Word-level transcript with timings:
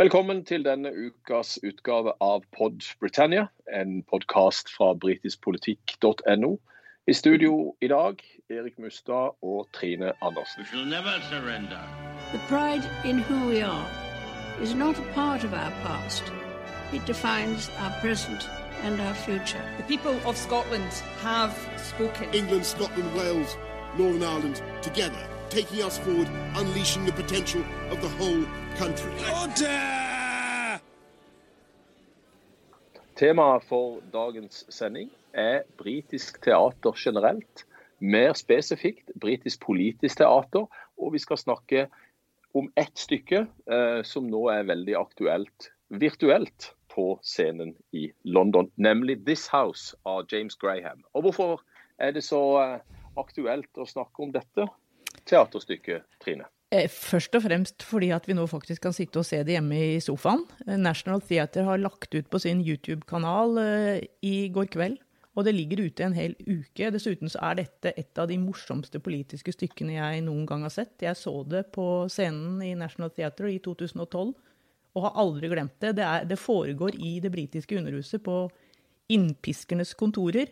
Velkommen 0.00 0.44
til 0.48 0.62
denne 0.64 0.88
ukas 0.96 1.58
utgave 1.60 2.14
av 2.24 2.44
Pod 2.56 2.80
Britannia, 3.00 3.42
en 3.68 3.98
podkast 4.08 4.70
fra 4.72 4.94
britiskpolitikk.no. 4.96 6.56
I 7.06 7.12
studio 7.12 7.74
i 7.84 7.88
dag 7.92 8.22
Erik 8.48 8.78
Mustad 8.78 9.36
og 9.42 9.68
Trine 9.76 10.12
Andersen. 10.22 10.64
The 12.32 12.40
pride 12.48 12.88
in 13.04 13.18
who 13.18 13.48
we 13.52 13.60
are 13.60 13.86
is 14.62 14.74
not 14.74 14.96
a 14.98 15.04
part 15.12 15.44
of 15.44 15.52
our 15.52 15.72
past. 15.84 16.24
It 16.94 17.04
defines 17.06 17.68
our 17.68 17.92
present 18.00 18.48
and 18.84 19.00
our 19.00 19.14
future. 19.14 19.64
The 19.76 19.84
people 19.84 20.16
of 20.24 20.36
Scotland 20.36 20.92
have 21.20 21.52
spoken. 21.76 22.32
England, 22.32 22.64
Scotland, 22.64 23.12
Wales, 23.14 23.58
Northern 23.98 24.22
Ireland 24.22 24.62
together, 24.80 25.24
taking 25.50 25.82
us 25.82 25.98
forward, 25.98 26.28
unleashing 26.56 27.04
the 27.04 27.12
potential 27.12 27.62
of 27.90 28.00
the 28.00 28.08
whole 28.18 28.44
country. 28.76 29.10
Temaet 33.16 33.64
for 33.68 34.00
dagens 34.12 34.64
sending 34.68 35.10
er 35.32 35.62
britisk 35.76 36.40
teater 36.42 36.94
generelt. 36.96 37.66
Mer 37.98 38.32
spesifikt 38.32 39.10
britisk 39.20 39.60
politisk 39.66 40.22
teater. 40.22 40.70
Og 40.96 41.12
vi 41.12 41.18
skal 41.18 41.36
snakke 41.36 41.88
om 42.54 42.70
ett 42.76 42.98
stykke 42.98 43.44
eh, 43.46 44.00
som 44.06 44.30
nå 44.30 44.46
er 44.54 44.68
veldig 44.70 44.96
aktuelt 44.98 45.70
virtuelt 45.90 46.72
på 46.94 47.18
scenen 47.22 47.74
i 47.92 48.08
London, 48.22 48.70
nemlig 48.76 49.20
'This 49.26 49.48
House' 49.50 49.94
av 50.04 50.26
James 50.32 50.54
Graham. 50.54 51.04
Og 51.14 51.22
Hvorfor 51.22 51.60
er 51.98 52.10
det 52.10 52.24
så 52.24 52.42
eh, 52.62 52.80
aktuelt 53.18 53.70
å 53.78 53.86
snakke 53.86 54.22
om 54.22 54.32
dette 54.32 54.66
teaterstykket, 55.28 56.06
Trine? 56.22 56.48
Eh, 56.70 56.86
først 56.86 57.34
og 57.34 57.42
fremst 57.42 57.82
fordi 57.82 58.12
at 58.14 58.28
vi 58.28 58.36
nå 58.38 58.44
faktisk 58.46 58.84
kan 58.86 58.94
sitte 58.94 59.22
og 59.22 59.26
se 59.26 59.42
det 59.46 59.56
hjemme 59.56 59.78
i 59.96 60.00
sofaen. 60.02 60.44
Eh, 60.66 60.78
National 60.78 61.22
Theatre 61.26 61.66
har 61.66 61.82
lagt 61.82 62.14
ut 62.14 62.30
på 62.30 62.42
sin 62.42 62.62
YouTube-kanal 62.62 63.58
i 64.22 64.36
går 64.54 64.70
kveld. 64.70 65.00
Og 65.38 65.46
det 65.46 65.54
ligger 65.54 65.84
ute 65.86 66.04
en 66.04 66.14
hel 66.14 66.34
uke. 66.42 66.90
Dessuten 66.90 67.30
så 67.30 67.38
er 67.50 67.60
dette 67.62 67.92
et 67.96 68.18
av 68.18 68.26
de 68.28 68.36
morsomste 68.40 68.98
politiske 69.02 69.54
stykkene 69.54 69.94
jeg 69.94 70.24
noen 70.26 70.42
gang 70.48 70.64
har 70.66 70.74
sett. 70.74 70.96
Jeg 71.00 71.16
så 71.16 71.32
det 71.46 71.68
på 71.74 71.86
scenen 72.10 72.58
i 72.66 72.74
National 72.78 73.12
Theatre 73.14 73.52
i 73.54 73.60
2012 73.62 74.34
og 74.90 75.04
har 75.06 75.20
aldri 75.22 75.50
glemt 75.52 75.76
det. 75.82 75.94
Det, 76.00 76.06
er, 76.06 76.26
det 76.26 76.38
foregår 76.40 76.98
i 76.98 77.18
det 77.22 77.30
britiske 77.32 77.78
underhuset, 77.78 78.22
på 78.22 78.48
innpiskernes 79.10 79.94
kontorer. 79.98 80.50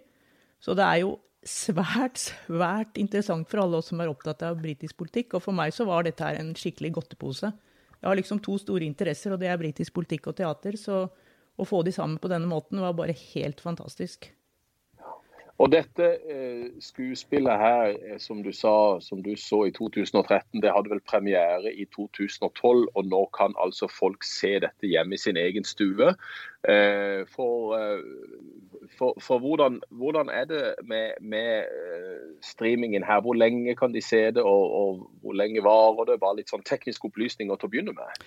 Så 0.63 0.75
det 0.79 0.87
er 0.87 1.03
jo 1.03 1.17
svært, 1.49 2.21
svært 2.21 2.99
interessant 3.01 3.49
for 3.51 3.63
alle 3.63 3.81
oss 3.81 3.91
som 3.93 4.03
er 4.03 4.11
opptatt 4.13 4.45
av 4.47 4.61
britisk 4.61 4.99
politikk. 5.01 5.39
Og 5.39 5.45
for 5.47 5.57
meg 5.57 5.75
så 5.75 5.87
var 5.89 6.07
dette 6.07 6.25
her 6.25 6.41
en 6.41 6.55
skikkelig 6.59 6.93
godtepose. 6.99 7.53
Jeg 7.99 8.07
har 8.07 8.19
liksom 8.19 8.43
to 8.45 8.59
store 8.61 8.87
interesser, 8.87 9.35
og 9.35 9.41
det 9.43 9.51
er 9.51 9.61
britisk 9.61 9.97
politikk 9.97 10.31
og 10.31 10.39
teater. 10.39 10.79
Så 10.79 11.07
å 11.59 11.67
få 11.67 11.83
de 11.83 11.95
sammen 11.95 12.21
på 12.23 12.31
denne 12.31 12.51
måten 12.51 12.83
var 12.85 12.95
bare 12.99 13.17
helt 13.33 13.63
fantastisk. 13.65 14.31
Og 15.59 15.73
dette 15.73 16.07
eh, 16.31 16.67
skuespillet 16.79 17.59
her, 17.59 17.97
eh, 18.07 18.19
som 18.23 18.45
du 18.47 18.53
sa, 18.55 19.01
som 19.03 19.25
du 19.25 19.33
så 19.35 19.65
i 19.67 19.73
2013, 19.75 20.61
det 20.63 20.71
hadde 20.71 20.93
vel 20.93 21.03
premiere 21.03 21.73
i 21.75 21.89
2012. 21.97 22.85
Og 22.95 23.09
nå 23.11 23.25
kan 23.35 23.57
altså 23.59 23.89
folk 23.91 24.23
se 24.27 24.55
dette 24.63 24.87
hjemme 24.87 25.19
i 25.19 25.23
sin 25.23 25.41
egen 25.41 25.67
stue. 25.67 26.13
Eh, 26.63 27.25
for, 27.35 27.75
eh, 27.75 27.99
for, 28.99 29.17
for 29.23 29.43
hvordan, 29.43 29.81
hvordan, 29.91 30.31
er 30.33 30.45
det 30.51 30.63
med, 30.87 31.19
med, 31.21 31.69
eh, 31.69 32.27
streamingen 32.45 33.05
her? 33.07 33.21
Hvor 33.21 33.35
lenge 33.39 33.75
kan 33.79 33.95
de 33.95 34.03
se 34.05 34.31
det, 34.31 34.43
og, 34.43 34.75
og 34.81 35.07
hvor 35.23 35.37
lenge 35.39 35.65
varer 35.65 36.13
det? 36.13 36.21
Bare 36.23 36.41
litt 36.41 36.53
sånn 36.53 36.67
tekniske 36.67 37.11
opplysninger 37.11 37.57
til 37.57 37.69
å 37.69 37.73
begynne 37.73 37.97
med. 37.97 38.27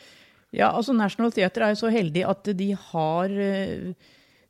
Ja, 0.51 0.71
altså 0.75 0.93
National 0.93 1.31
Theatre 1.31 1.69
er 1.69 1.75
jo 1.75 1.83
så 1.85 1.91
heldig 1.93 2.25
at 2.27 2.49
de 2.59 2.71
har 2.75 3.35
eh, 3.39 3.93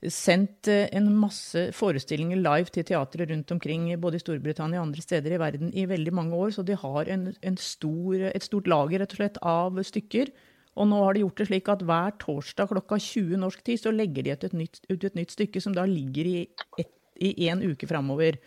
sendt 0.09 0.69
eh, 0.71 0.87
en 0.97 1.11
masse 1.13 1.67
forestillinger 1.77 2.41
live 2.41 2.73
til 2.73 2.87
teatre 2.89 3.27
rundt 3.29 3.51
omkring 3.53 3.85
både 4.01 4.17
i 4.17 4.23
Storbritannia 4.23 4.81
og 4.81 4.89
andre 4.89 5.03
steder 5.05 5.35
i 5.35 5.41
verden 5.41 5.73
i 5.77 5.85
veldig 5.89 6.13
mange 6.17 6.37
år. 6.37 6.55
Så 6.55 6.65
de 6.65 6.77
har 6.77 7.11
en, 7.13 7.29
en 7.37 7.59
stor, 7.61 8.29
et 8.31 8.47
stort 8.47 8.69
lager 8.71 9.03
rett 9.03 9.13
og 9.13 9.21
slett 9.21 9.37
av 9.45 9.77
stykker. 9.85 10.33
Og 10.79 10.87
nå 10.87 11.01
har 11.03 11.15
de 11.15 11.25
gjort 11.25 11.41
det 11.41 11.49
slik 11.49 11.69
at 11.71 11.83
hver 11.83 12.15
torsdag 12.21 12.71
klokka 12.71 12.97
20 13.01 13.41
norsk 13.41 13.63
tid 13.67 13.81
så 13.81 13.91
legger 13.91 14.23
de 14.23 14.33
ut 14.35 14.47
et 14.47 14.55
nytt, 14.55 14.81
ut 14.87 15.03
et 15.03 15.17
nytt 15.19 15.33
stykke 15.35 15.61
som 15.63 15.75
da 15.75 15.83
ligger 15.89 16.29
i, 16.29 16.37
et, 16.79 16.91
i 17.19 17.49
en 17.51 17.63
uke 17.63 17.89
framover. 17.89 18.39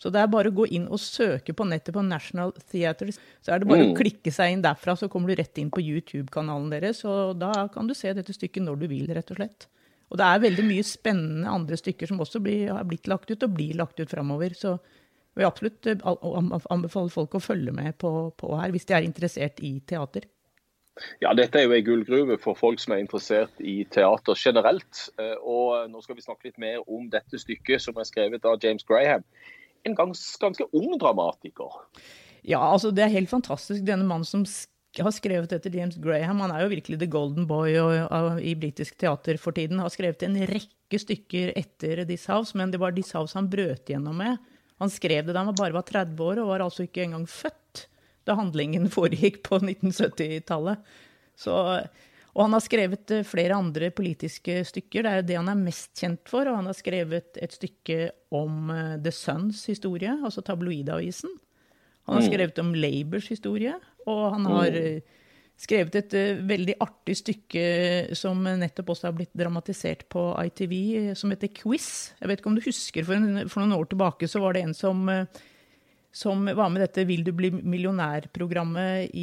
Så 0.00 0.08
det 0.12 0.20
er 0.22 0.30
bare 0.32 0.48
å 0.48 0.56
gå 0.56 0.64
inn 0.72 0.86
og 0.88 1.00
søke 1.02 1.52
på 1.56 1.66
nettet 1.68 1.92
på 1.92 2.04
National 2.04 2.54
Theatre. 2.72 3.12
Så 3.44 3.52
er 3.52 3.60
det 3.60 3.68
bare 3.68 3.84
mm. 3.84 3.90
å 3.92 3.98
klikke 3.98 4.32
seg 4.32 4.54
inn 4.54 4.62
derfra, 4.64 4.94
så 4.96 5.10
kommer 5.12 5.28
du 5.28 5.40
rett 5.40 5.60
inn 5.60 5.72
på 5.72 5.82
YouTube-kanalen 5.84 6.70
deres. 6.72 7.02
Og 7.08 7.34
da 7.40 7.66
kan 7.72 7.88
du 7.88 7.92
se 7.96 8.12
dette 8.16 8.32
stykket 8.32 8.64
når 8.64 8.80
du 8.80 8.86
vil, 8.92 9.10
rett 9.16 9.32
og 9.34 9.40
slett. 9.40 9.68
Og 10.10 10.18
det 10.18 10.26
er 10.26 10.42
veldig 10.42 10.64
mye 10.66 10.86
spennende 10.86 11.52
andre 11.52 11.76
stykker 11.78 12.08
som 12.10 12.22
også 12.24 12.40
blir, 12.42 12.72
har 12.72 12.88
blitt 12.88 13.12
lagt 13.12 13.30
ut 13.30 13.44
og 13.44 13.52
blir 13.54 13.76
lagt 13.78 14.00
ut 14.00 14.10
framover. 14.10 14.56
Så 14.56 14.72
jeg 14.72 15.42
vil 15.42 15.50
absolutt 15.50 15.90
eh, 15.92 16.08
anbefale 16.72 17.12
folk 17.12 17.36
å 17.36 17.44
følge 17.44 17.74
med 17.76 17.94
på, 18.00 18.10
på, 18.40 18.54
her, 18.56 18.72
hvis 18.72 18.88
de 18.88 18.96
er 18.96 19.06
interessert 19.06 19.60
i 19.62 19.76
teater. 19.86 20.26
Ja, 21.22 21.32
Dette 21.36 21.60
er 21.60 21.66
jo 21.66 21.74
ei 21.76 21.84
gullgruve 21.84 22.36
for 22.40 22.58
folk 22.58 22.80
som 22.82 22.94
er 22.94 23.02
interessert 23.02 23.60
i 23.62 23.82
teater 23.92 24.38
generelt. 24.38 25.06
Eh, 25.20 25.36
og 25.40 25.90
Nå 25.92 26.02
skal 26.04 26.18
vi 26.18 26.24
snakke 26.24 26.50
litt 26.50 26.60
mer 26.60 26.82
om 26.86 27.08
dette 27.12 27.40
stykket, 27.40 27.82
som 27.86 27.98
er 28.00 28.08
skrevet 28.08 28.46
av 28.48 28.58
James 28.62 28.86
Graham. 28.88 29.24
En 29.88 29.96
gans, 29.96 30.24
ganske 30.40 30.66
ung 30.76 30.98
dramatiker. 31.00 31.78
Ja, 32.44 32.60
altså 32.60 32.92
det 32.92 33.04
er 33.04 33.14
helt 33.14 33.32
fantastisk. 33.32 33.84
Denne 33.86 34.06
mannen 34.08 34.28
som 34.28 34.44
har 34.98 35.14
skrevet 35.14 35.52
etter 35.54 35.74
James 35.76 35.96
Graham. 36.02 36.42
Han 36.42 36.52
er 36.54 36.64
jo 36.64 36.72
virkelig 36.72 36.98
the 37.00 37.08
golden 37.10 37.46
boy 37.48 37.76
og, 37.78 37.94
og, 38.10 38.40
i 38.42 38.56
britisk 38.58 38.98
teater 39.00 39.38
for 39.40 39.56
tiden. 39.56 39.80
Har 39.82 39.92
skrevet 39.92 40.24
en 40.26 40.38
rekke 40.50 41.00
stykker 41.00 41.54
etter 41.58 42.04
This 42.08 42.26
House, 42.30 42.56
men 42.58 42.72
det 42.72 42.80
var 42.82 42.96
This 42.96 43.14
House 43.16 43.38
han 43.38 43.50
brøt 43.52 43.92
gjennom 43.92 44.18
med. 44.20 44.40
Han 44.80 44.90
skrev 44.92 45.28
det 45.28 45.36
da 45.36 45.44
han 45.44 45.56
bare 45.56 45.76
var 45.76 45.86
30 45.86 46.24
år, 46.24 46.42
og 46.42 46.52
var 46.54 46.64
altså 46.64 46.86
ikke 46.86 47.04
engang 47.04 47.28
født 47.28 47.86
da 48.28 48.36
handlingen 48.38 48.88
foregikk 48.92 49.42
på 49.48 49.60
1970-tallet. 49.62 50.84
Og 52.30 52.44
han 52.44 52.54
har 52.54 52.62
skrevet 52.62 53.14
eh, 53.14 53.26
flere 53.26 53.58
andre 53.58 53.90
politiske 53.94 54.60
stykker. 54.66 55.04
Det 55.04 55.10
er 55.10 55.20
jo 55.20 55.28
det 55.30 55.38
han 55.40 55.52
er 55.52 55.62
mest 55.62 55.92
kjent 55.98 56.30
for. 56.30 56.46
Og 56.46 56.60
han 56.60 56.68
har 56.70 56.78
skrevet 56.78 57.40
et 57.42 57.56
stykke 57.56 58.10
om 58.36 58.70
eh, 58.74 58.98
The 59.02 59.14
Suns 59.14 59.64
historie, 59.70 60.12
altså 60.14 60.44
tabloidavisen. 60.46 61.32
Han 62.06 62.16
har 62.16 62.22
mm. 62.24 62.28
skrevet 62.30 62.62
om 62.62 62.74
Labours 62.74 63.30
historie. 63.32 63.74
Og 64.06 64.22
han 64.36 64.46
har 64.48 64.78
mm. 64.78 65.18
skrevet 65.60 65.98
et 66.00 66.16
veldig 66.48 66.78
artig 66.80 67.18
stykke 67.18 67.64
som 68.16 68.46
nettopp 68.62 68.94
også 68.94 69.10
har 69.10 69.18
blitt 69.18 69.34
dramatisert 69.36 70.06
på 70.12 70.30
ITV, 70.46 70.74
som 71.18 71.34
heter 71.34 71.52
Quiz. 71.54 71.90
Jeg 72.20 72.30
vet 72.30 72.40
ikke 72.40 72.52
om 72.52 72.58
du 72.58 72.64
husker, 72.64 73.06
for, 73.06 73.18
en, 73.18 73.50
for 73.50 73.62
noen 73.62 73.76
år 73.76 73.90
tilbake 73.90 74.30
så 74.30 74.42
var 74.42 74.56
det 74.56 74.64
en 74.64 74.76
som, 74.76 75.02
som 76.12 76.42
var 76.44 76.70
med 76.72 76.82
dette 76.82 77.04
Vil 77.06 77.22
du 77.24 77.30
bli 77.36 77.52
millionær-programmet 77.54 79.14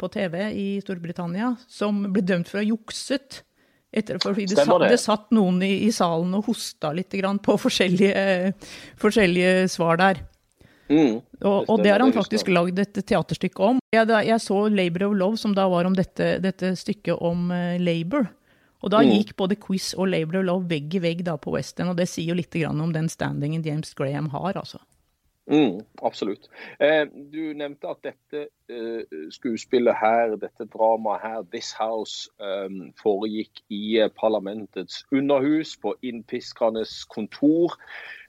på 0.00 0.08
TV 0.12 0.40
i 0.56 0.66
Storbritannia, 0.80 1.54
som 1.68 2.02
ble 2.12 2.24
dømt 2.24 2.48
for 2.48 2.60
å 2.60 2.62
ha 2.62 2.70
jukset. 2.70 3.42
Etter, 3.90 4.20
fordi 4.22 4.46
det, 4.46 4.62
satt, 4.62 4.84
det 4.86 4.98
satt 5.02 5.32
noen 5.34 5.58
i, 5.66 5.72
i, 5.88 5.90
salen 5.90 6.30
og 6.38 6.46
hosta 6.46 6.92
litt 6.94 7.10
på 7.42 7.56
forskjellige, 7.58 8.52
forskjellige 9.02 9.66
svar 9.72 9.98
der. 9.98 10.20
Mm, 10.90 11.18
og, 11.42 11.68
og, 11.70 11.82
det 11.82 11.90
har 11.92 12.02
han 12.02 12.14
faktisk 12.14 12.50
lagd 12.50 12.78
et 12.82 12.98
teaterstykke 13.06 13.62
om. 13.62 13.80
Jeg, 13.94 14.06
jeg, 14.10 14.40
så 14.42 14.68
'Labor 14.68 15.08
of 15.08 15.16
Love', 15.18 15.38
som 15.38 15.54
da 15.54 15.66
var 15.70 15.86
om 15.86 15.94
dette, 15.94 16.38
dette 16.42 16.72
stykket 16.78 17.18
om 17.18 17.50
uh, 17.50 17.78
Labour. 17.82 18.30
Og 18.80 18.94
da 18.94 19.02
mm. 19.02 19.10
gikk 19.14 19.34
både 19.38 19.58
quiz 19.60 19.92
og 19.98 20.08
Labor 20.10 20.40
of 20.40 20.46
Love 20.46 20.70
vegg 20.70 20.94
i 20.94 21.02
vegg 21.02 21.24
da 21.26 21.36
på 21.38 21.52
West 21.54 21.78
End, 21.80 21.92
og 21.92 21.98
det 21.98 22.08
sier 22.10 22.32
jo 22.32 22.38
litt 22.38 22.54
om 22.66 22.94
den 22.94 23.10
standingen 23.12 23.66
James 23.66 23.94
Graham 23.94 24.30
har, 24.34 24.56
altså. 24.56 24.80
Mm, 25.50 25.80
absolutt. 26.02 26.46
Eh, 26.78 27.06
du 27.10 27.52
nevnte 27.58 27.88
at 27.90 28.04
dette 28.06 28.42
eh, 28.70 29.16
skuespillet 29.34 29.96
her, 29.98 30.36
dette 30.38 30.66
dramaet 30.70 31.24
her, 31.24 31.40
This 31.50 31.72
House, 31.74 32.30
eh, 32.38 32.68
foregikk 33.02 33.64
i 33.74 33.98
eh, 33.98 34.12
parlamentets 34.14 35.02
underhus, 35.10 35.74
på 35.82 35.96
innpiskernes 36.06 37.00
kontor. 37.10 37.74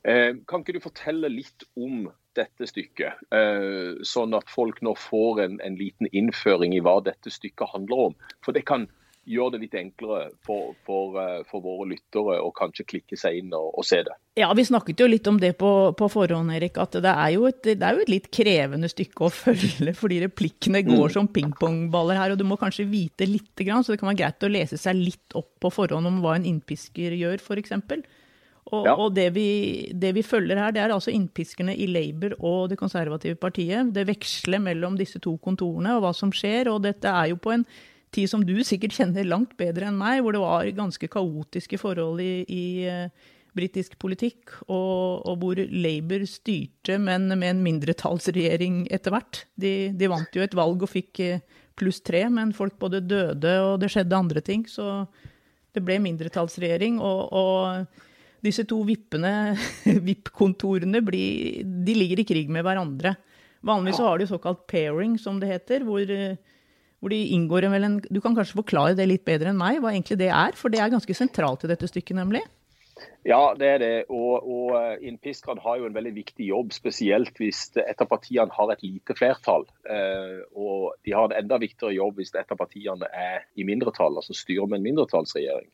Eh, 0.01 0.33
kan 0.49 0.65
ikke 0.65 0.79
du 0.79 0.81
fortelle 0.81 1.29
litt 1.29 1.67
om 1.77 2.09
dette 2.33 2.65
stykket, 2.65 3.21
eh, 3.37 4.01
sånn 4.07 4.33
at 4.33 4.49
folk 4.49 4.81
nå 4.81 4.95
får 4.97 5.43
en, 5.45 5.59
en, 5.61 5.77
liten 5.77 6.09
innføring 6.09 6.73
i 6.73 6.81
hva 6.81 6.97
dette 7.05 7.29
stykket 7.29 7.75
handler 7.75 8.07
om. 8.09 8.17
For 8.41 8.57
det 8.57 8.65
kan 8.65 8.87
gjøre 9.29 9.53
det 9.53 9.59
litt 9.65 9.75
enklere 9.77 10.29
for, 10.45 10.73
for, 10.87 11.17
eh, 11.21 11.41
for 11.49 11.63
våre 11.63 11.87
lyttere 11.91 12.39
å 12.41 12.49
kanskje 12.55 12.85
klikke 12.89 13.17
seg 13.19 13.37
inn 13.41 13.51
og, 13.53 13.67
og, 13.77 13.85
se 13.85 14.01
det. 14.07 14.15
Ja, 14.39 14.49
vi 14.57 14.65
snakket 14.65 15.03
jo 15.03 15.09
litt 15.09 15.27
om 15.29 15.37
det 15.41 15.53
på, 15.59 15.71
på 15.97 16.09
forhånd, 16.09 16.53
Erik. 16.55 16.79
At 16.81 16.97
det 16.97 17.11
er, 17.11 17.35
et, 17.49 17.61
det 17.67 17.77
er, 17.77 17.97
jo 17.97 18.05
et, 18.05 18.13
litt 18.13 18.31
krevende 18.33 18.89
stykke 18.91 19.27
å 19.27 19.33
følge, 19.43 19.93
fordi 19.97 20.21
replikkene 20.25 20.83
går 20.87 21.05
mm. 21.05 21.13
som 21.17 21.29
pingpongballer 21.33 22.17
her. 22.17 22.33
Og 22.33 22.41
du 22.41 22.47
må 22.49 22.57
kanskje 22.61 22.89
vite 22.89 23.29
lite 23.29 23.67
grann, 23.67 23.85
så 23.85 23.93
det 23.93 24.01
kan 24.01 24.11
være 24.11 24.23
greit 24.23 24.47
å 24.47 24.51
lese 24.51 24.81
seg 24.81 24.97
litt 24.97 25.37
opp 25.37 25.53
på 25.61 25.73
forhånd 25.73 26.09
om 26.09 26.23
hva 26.23 26.39
en 26.39 26.49
innpisker 26.49 27.15
gjør, 27.19 27.43
f.eks. 27.43 27.77
Og, 28.71 28.85
ja. 28.85 28.93
og 28.93 29.15
det, 29.17 29.31
vi, 29.35 29.45
det, 29.97 30.13
vi, 30.15 30.23
følger 30.23 30.59
her, 30.61 30.73
det 30.73 30.83
er 30.83 30.93
altså 30.93 31.11
innpiskerne 31.11 31.73
i 31.75 31.87
Labour 31.89 32.37
og 32.39 32.69
Det 32.71 32.77
konservative 32.79 33.35
partiet. 33.41 33.89
Det 33.93 34.05
veksler 34.07 34.61
mellom 34.63 34.95
disse 34.99 35.19
to 35.21 35.33
kontorene 35.43 35.97
og 35.97 36.05
hva 36.05 36.13
som 36.15 36.31
skjer. 36.33 36.69
Og 36.71 36.83
dette 36.85 37.09
er 37.09 37.33
jo 37.33 37.39
på 37.41 37.55
en 37.55 37.65
tid 38.15 38.29
som 38.31 38.43
du 38.45 38.57
sikkert 38.67 38.95
kjenner 38.97 39.27
langt 39.27 39.53
bedre 39.59 39.87
enn 39.89 39.99
meg, 39.99 40.21
hvor 40.21 40.35
det 40.35 40.43
var 40.43 40.71
ganske 40.77 41.09
kaotiske 41.11 41.79
forhold 41.81 42.21
i, 42.23 42.33
i 42.47 42.65
uh, 42.91 43.29
britisk 43.57 43.97
politikk, 43.99 44.53
og, 44.67 45.23
og, 45.27 45.33
hvor 45.41 45.59
Labour 45.59 46.23
styrte, 46.29 46.99
men 47.01 47.27
med 47.33 47.49
en 47.49 47.65
mindretallsregjering 47.65 48.85
etter 48.93 49.15
hvert. 49.15 49.43
De, 49.59 49.73
de 49.95 50.11
vant 50.11 50.37
jo 50.37 50.43
et 50.43 50.55
valg 50.55 50.85
og 50.85 50.91
fikk 50.91 51.23
pluss 51.79 51.99
tre, 52.05 52.23
men 52.31 52.53
folk 52.55 52.77
både 52.79 53.03
døde 53.03 53.57
og 53.65 53.81
det 53.81 53.91
skjedde 53.91 54.17
andre 54.17 54.43
ting. 54.45 54.63
Så 54.69 55.03
det 55.75 55.83
ble 55.83 55.99
mindretallsregjering. 56.03 56.99
og, 57.03 57.27
og 57.35 58.07
disse 58.41 58.65
to 58.69 58.79
vippene, 58.87 59.55
VIP-kontorene, 60.07 61.01
de 61.05 61.97
ligger 61.97 62.23
i 62.23 62.27
krig 62.27 62.49
med 62.53 62.65
hverandre. 62.65 63.15
Vanligvis 63.67 64.01
har 64.01 64.17
de 64.17 64.29
såkalt 64.29 64.65
pairing, 64.69 65.17
som 65.21 65.37
det 65.41 65.51
heter, 65.51 65.85
hvor, 65.85 66.01
hvor 67.01 67.09
de 67.09 67.19
inngår 67.35 67.65
en 67.65 67.99
Du 68.09 68.21
kan 68.21 68.35
kanskje 68.37 68.61
forklare 68.61 68.95
det 68.95 69.09
litt 69.09 69.25
bedre 69.25 69.49
enn 69.49 69.59
meg, 69.59 69.81
hva 69.81 69.91
egentlig 69.91 70.19
det 70.21 70.29
er? 70.29 70.53
For 70.55 70.69
det 70.69 70.79
er 70.79 70.93
ganske 70.93 71.17
sentralt 71.17 71.65
i 71.65 71.71
dette 71.71 71.89
stykket, 71.89 72.15
nemlig. 72.15 72.45
Ja, 73.25 73.53
det 73.57 73.67
er 73.67 73.79
det. 73.81 73.89
Og, 74.09 74.45
og 74.49 74.71
eh, 74.77 75.57
har 75.61 75.77
jo 75.77 75.85
en 75.85 75.93
veldig 75.93 76.13
viktig 76.15 76.47
jobb, 76.47 76.71
spesielt 76.73 77.37
hvis 77.37 77.67
et 77.77 78.01
av 78.01 78.09
partiene 78.09 78.53
har 78.53 78.71
et 78.73 78.81
lite 78.81 79.15
flertall. 79.17 79.67
Eh, 79.85 80.41
og 80.57 80.95
de 81.05 81.13
har 81.13 81.27
en 81.27 81.37
enda 81.37 81.59
viktigere 81.61 81.93
jobb 81.93 82.17
hvis 82.17 82.33
et 82.33 82.53
av 82.53 82.57
partiene 82.57 83.09
er 83.13 83.45
i 83.55 83.65
mindretall, 83.67 84.17
altså 84.17 84.33
styrer 84.37 84.69
med 84.69 84.81
en 84.81 84.87
mindretallsregjering. 84.89 85.69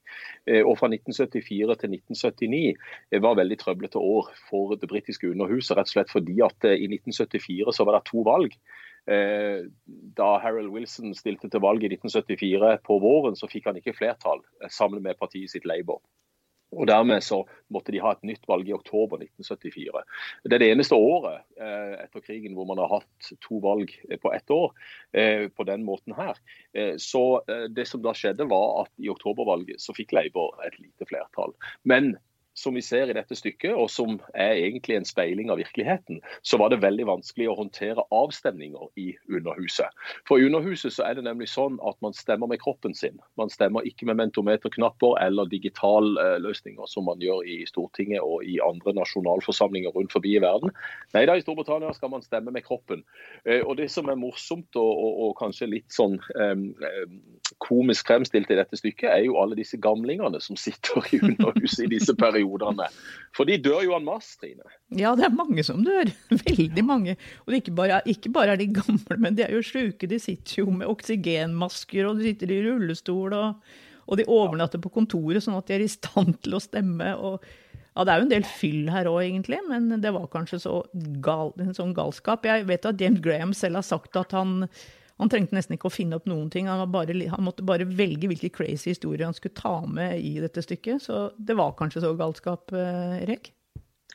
Eh, 0.47 0.59
og 0.63 0.75
fra 0.79 0.91
1974 0.91 1.79
til 1.83 1.95
1979 1.95 3.21
var 3.23 3.39
veldig 3.39 3.59
trøblete 3.63 4.01
år 4.01 4.33
for 4.49 4.75
det 4.75 4.91
britiske 4.91 5.31
underhuset, 5.31 5.77
rett 5.77 5.91
og 5.91 5.95
slett 5.95 6.11
fordi 6.11 6.41
at 6.43 6.71
i 6.73 6.91
1974 6.91 7.75
så 7.79 7.87
var 7.87 7.99
det 7.99 8.07
to 8.11 8.27
valg. 8.27 8.59
Da 9.07 10.27
Harold 10.43 10.73
Wilson 10.73 11.13
stilte 11.15 11.47
til 11.47 11.61
valg 11.63 11.85
i 11.85 11.89
1974 11.93 12.73
på 12.83 12.97
våren, 12.99 13.37
så 13.39 13.47
fikk 13.47 13.69
han 13.69 13.79
ikke 13.79 13.95
flertall 13.95 14.41
sammen 14.67 14.99
med 15.05 15.15
partiet 15.21 15.53
sitt 15.53 15.67
Labour. 15.69 16.01
Og 16.75 16.87
Dermed 16.87 17.23
så 17.23 17.41
måtte 17.71 17.93
de 17.95 18.01
ha 18.03 18.11
et 18.11 18.25
nytt 18.27 18.43
valg 18.49 18.67
i 18.67 18.75
oktober 18.75 19.21
1974. 19.23 20.03
Det 20.43 20.57
er 20.57 20.63
det 20.63 20.69
eneste 20.73 20.99
året 20.99 21.45
eh, 21.61 21.93
etter 22.03 22.23
krigen 22.25 22.57
hvor 22.57 22.67
man 22.67 22.81
har 22.81 22.91
hatt 22.97 23.29
to 23.43 23.61
valg 23.63 23.93
på 24.21 24.33
ett 24.35 24.51
år 24.51 24.73
eh, 25.15 25.47
på 25.47 25.67
den 25.69 25.85
måten 25.87 26.15
her. 26.17 26.35
Eh, 26.75 26.95
så 26.99 27.39
eh, 27.47 27.67
Det 27.71 27.87
som 27.87 28.03
da 28.03 28.11
skjedde 28.17 28.49
var 28.51 28.83
at 28.83 28.91
i 28.99 29.11
oktobervalget 29.13 29.79
så 29.83 29.95
fikk 29.95 30.15
Labour 30.17 30.59
et 30.67 30.75
lite 30.81 31.07
flertall. 31.07 31.55
Men 31.87 32.17
som 32.57 32.73
vi 32.73 32.81
ser 32.81 33.09
i 33.09 33.15
dette 33.15 33.37
stykket, 33.37 33.75
og 33.77 33.89
som 33.93 34.17
er 34.33 34.57
egentlig 34.57 34.97
en 34.97 35.07
speiling 35.07 35.51
av 35.53 35.59
virkeligheten, 35.61 36.21
så 36.41 36.57
var 36.57 36.71
det 36.73 36.81
veldig 36.81 37.05
vanskelig 37.09 37.49
å 37.51 37.57
håndtere 37.59 38.05
avstemninger 38.15 38.89
i 38.97 39.11
Underhuset. 39.29 39.93
For 40.27 40.41
i 40.41 40.47
Underhuset 40.47 40.95
så 40.95 41.05
er 41.05 41.17
det 41.17 41.27
nemlig 41.27 41.49
sånn 41.51 41.77
at 41.85 41.99
man 42.01 42.15
stemmer 42.17 42.49
med 42.49 42.61
kroppen 42.63 42.95
sin. 42.97 43.19
Man 43.37 43.51
stemmer 43.53 43.85
ikke 43.85 44.09
med 44.09 44.17
mentometerknapper 44.23 45.19
eller 45.21 45.49
digitalløsninger, 45.51 46.89
som 46.89 47.05
man 47.09 47.21
gjør 47.21 47.45
i 47.45 47.59
Stortinget 47.69 48.25
og 48.25 48.45
i 48.47 48.57
andre 48.65 48.95
nasjonalforsamlinger 48.97 49.93
rundt 49.93 50.15
forbi 50.15 50.33
i 50.37 50.43
verden. 50.43 50.73
Nei 51.13 51.27
da, 51.29 51.37
i 51.37 51.45
Storbritannia 51.45 51.93
skal 51.93 52.13
man 52.15 52.25
stemme 52.25 52.53
med 52.55 52.65
kroppen. 52.65 53.05
Eh, 53.45 53.61
og 53.61 53.77
Det 53.77 53.89
som 53.93 54.09
er 54.09 54.17
morsomt 54.17 54.73
og, 54.79 54.89
og, 54.89 55.21
og 55.27 55.37
kanskje 55.37 55.69
litt 55.69 55.93
sånn 55.93 56.17
um, 56.17 56.67
komisk 57.63 58.09
fremstilt 58.09 58.49
i 58.51 58.57
dette 58.57 58.77
stykket, 58.79 59.09
er 59.09 59.23
jo 59.25 59.37
alle 59.41 59.57
disse 59.57 59.79
gamlingene 59.81 60.39
som 60.43 60.57
sitter 60.59 61.05
i 61.13 61.19
Underhuset 61.21 61.85
i 61.85 61.91
disse 61.95 62.15
periodene. 62.17 62.87
For 63.35 63.49
de 63.49 63.57
dør 63.61 63.83
jo 63.85 63.95
en 63.97 64.07
masse, 64.07 64.37
Trine. 64.41 64.65
Ja, 64.95 65.13
det 65.17 65.27
er 65.27 65.35
mange 65.35 65.65
som 65.65 65.83
dør. 65.85 66.11
Veldig 66.47 66.85
mange. 66.85 67.17
Og 67.45 67.57
ikke 67.59 67.75
bare, 67.77 68.01
ikke 68.09 68.31
bare 68.33 68.55
er 68.55 68.61
de 68.61 68.69
gamle, 68.79 69.19
men 69.23 69.37
de 69.37 69.45
er 69.47 69.55
jo 69.55 69.65
sjuke. 69.65 70.09
De 70.09 70.19
sitter 70.21 70.63
jo 70.63 70.71
med 70.73 70.89
oksygenmasker, 70.91 72.07
og 72.07 72.19
de 72.19 72.31
sitter 72.31 72.55
i 72.55 72.61
rullestol. 72.67 73.37
Og, 73.37 73.77
og 74.07 74.19
de 74.19 74.27
overnatter 74.31 74.81
på 74.83 74.93
kontoret, 74.93 75.43
sånn 75.43 75.57
at 75.59 75.69
de 75.69 75.77
er 75.77 75.87
i 75.87 75.91
stand 75.91 76.39
til 76.45 76.57
å 76.57 76.63
stemme. 76.63 77.13
og 77.15 77.41
ja, 77.97 78.03
Det 78.05 78.13
er 78.13 78.19
jo 78.19 78.27
en 78.27 78.35
del 78.35 78.45
fyll 78.45 78.91
her 78.93 79.09
òg, 79.09 79.23
egentlig, 79.25 79.63
men 79.71 79.89
det 80.03 80.13
var 80.13 80.29
kanskje 80.33 80.61
så 80.61 80.77
gal, 81.25 81.55
en 81.57 81.73
sånn 81.73 81.95
galskap. 81.97 82.45
Jeg 82.45 82.67
vet 82.69 82.85
at 82.85 83.01
James 83.01 83.23
Graham 83.25 83.55
selv 83.57 83.81
har 83.81 83.87
sagt 83.87 84.19
at 84.19 84.35
han 84.37 84.67
han 85.17 85.31
trengte 85.33 85.55
nesten 85.57 85.77
ikke 85.77 85.89
å 85.89 85.93
finne 85.93 86.17
opp 86.19 86.27
noen 86.29 86.49
ting. 86.53 86.69
Han, 86.69 86.83
bare, 86.93 87.15
han, 87.31 87.45
måtte 87.45 87.65
bare 87.65 87.87
velge 87.89 88.29
hvilke 88.29 88.51
crazy 88.53 88.91
historier 88.93 89.25
han 89.25 89.37
skulle 89.37 89.57
ta 89.57 89.79
med 89.89 90.21
i 90.21 90.37
dette 90.43 90.61
stykket. 90.61 91.07
Så 91.07 91.21
det 91.37 91.57
var 91.57 91.73
kanskje 91.79 92.03
så 92.05 92.13
galskap, 92.17 92.73
eh, 92.77 93.23
Erik? 93.23 93.51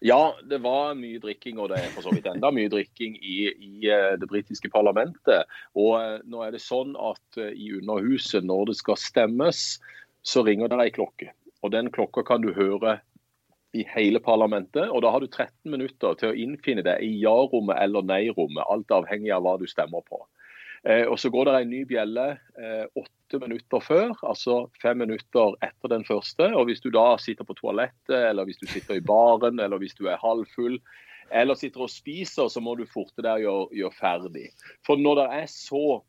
Ja, 0.02 0.34
det 0.50 0.58
var 0.62 0.96
mye 0.98 1.20
drikking, 1.22 1.60
og 1.62 1.70
det 1.70 1.78
er 1.78 1.92
for 1.94 2.06
så 2.06 2.14
vidt 2.14 2.26
enda 2.30 2.50
mye 2.54 2.70
drikking 2.70 3.16
i, 3.18 3.36
i 3.50 3.90
eh, 3.90 4.14
det 4.18 4.30
britiske 4.30 4.70
parlamentet. 4.70 5.50
Og 5.78 5.96
eh, 5.98 6.18
nå 6.22 6.42
er 6.46 6.54
det 6.54 6.62
sånn 6.62 6.94
at 6.98 7.38
i 7.50 7.72
Underhuset, 7.80 8.46
når 8.46 8.70
det 8.70 8.78
skal 8.78 8.98
stemmes, 8.98 9.80
så 10.22 10.44
ringer 10.46 10.70
det 10.70 10.84
ei 10.84 10.94
klokke. 10.94 11.32
Og 11.62 11.74
den 11.74 11.90
klokka 11.94 12.22
kan 12.26 12.42
du 12.42 12.52
høre 12.54 13.00
i 13.72 13.82
hele 13.88 14.20
parlamentet. 14.22 14.86
Og 14.90 15.02
da 15.02 15.10
har 15.10 15.22
du 15.22 15.26
13 15.26 15.70
minutter 15.72 16.14
til 16.20 16.30
å 16.30 16.38
innfinne 16.44 16.84
deg 16.86 17.02
i 17.02 17.14
ja-rommet 17.22 17.78
eller 17.80 18.06
nei-rommet, 18.06 18.62
alt 18.68 18.94
avhengig 18.94 19.32
av 19.34 19.46
hva 19.46 19.56
du 19.58 19.66
stemmer 19.70 20.04
på. 20.06 20.22
Eh, 20.88 21.06
og 21.06 21.18
Så 21.20 21.30
går 21.30 21.46
det 21.46 21.54
en 21.60 21.70
ny 21.70 21.84
bjelle 21.86 22.26
eh, 22.58 22.86
åtte 22.98 23.38
minutter 23.38 23.80
før, 23.80 24.12
altså 24.26 24.66
fem 24.82 24.98
minutter 25.04 25.54
etter 25.62 25.92
den 25.94 26.04
første. 26.04 26.50
og 26.56 26.66
Hvis 26.68 26.82
du 26.82 26.90
da 26.90 27.14
sitter 27.22 27.46
på 27.48 27.56
toalettet, 27.58 28.18
eller 28.18 28.48
hvis 28.48 28.58
du 28.58 28.66
sitter 28.66 28.98
i 28.98 29.04
baren, 29.04 29.60
eller 29.62 29.78
hvis 29.78 29.94
du 29.98 30.08
er 30.10 30.20
halvfull, 30.22 30.80
eller 31.32 31.56
sitter 31.56 31.86
og 31.86 31.90
spiser, 31.90 32.48
så 32.48 32.60
må 32.60 32.74
du 32.76 32.84
forte 32.90 33.24
deg 33.24 33.46
å 33.48 33.68
gjøre, 33.72 33.96
ferdig. 33.96 34.48
For 34.86 35.00
når 35.00 35.22
det 35.22 35.28
er 35.38 35.46
så 35.48 36.02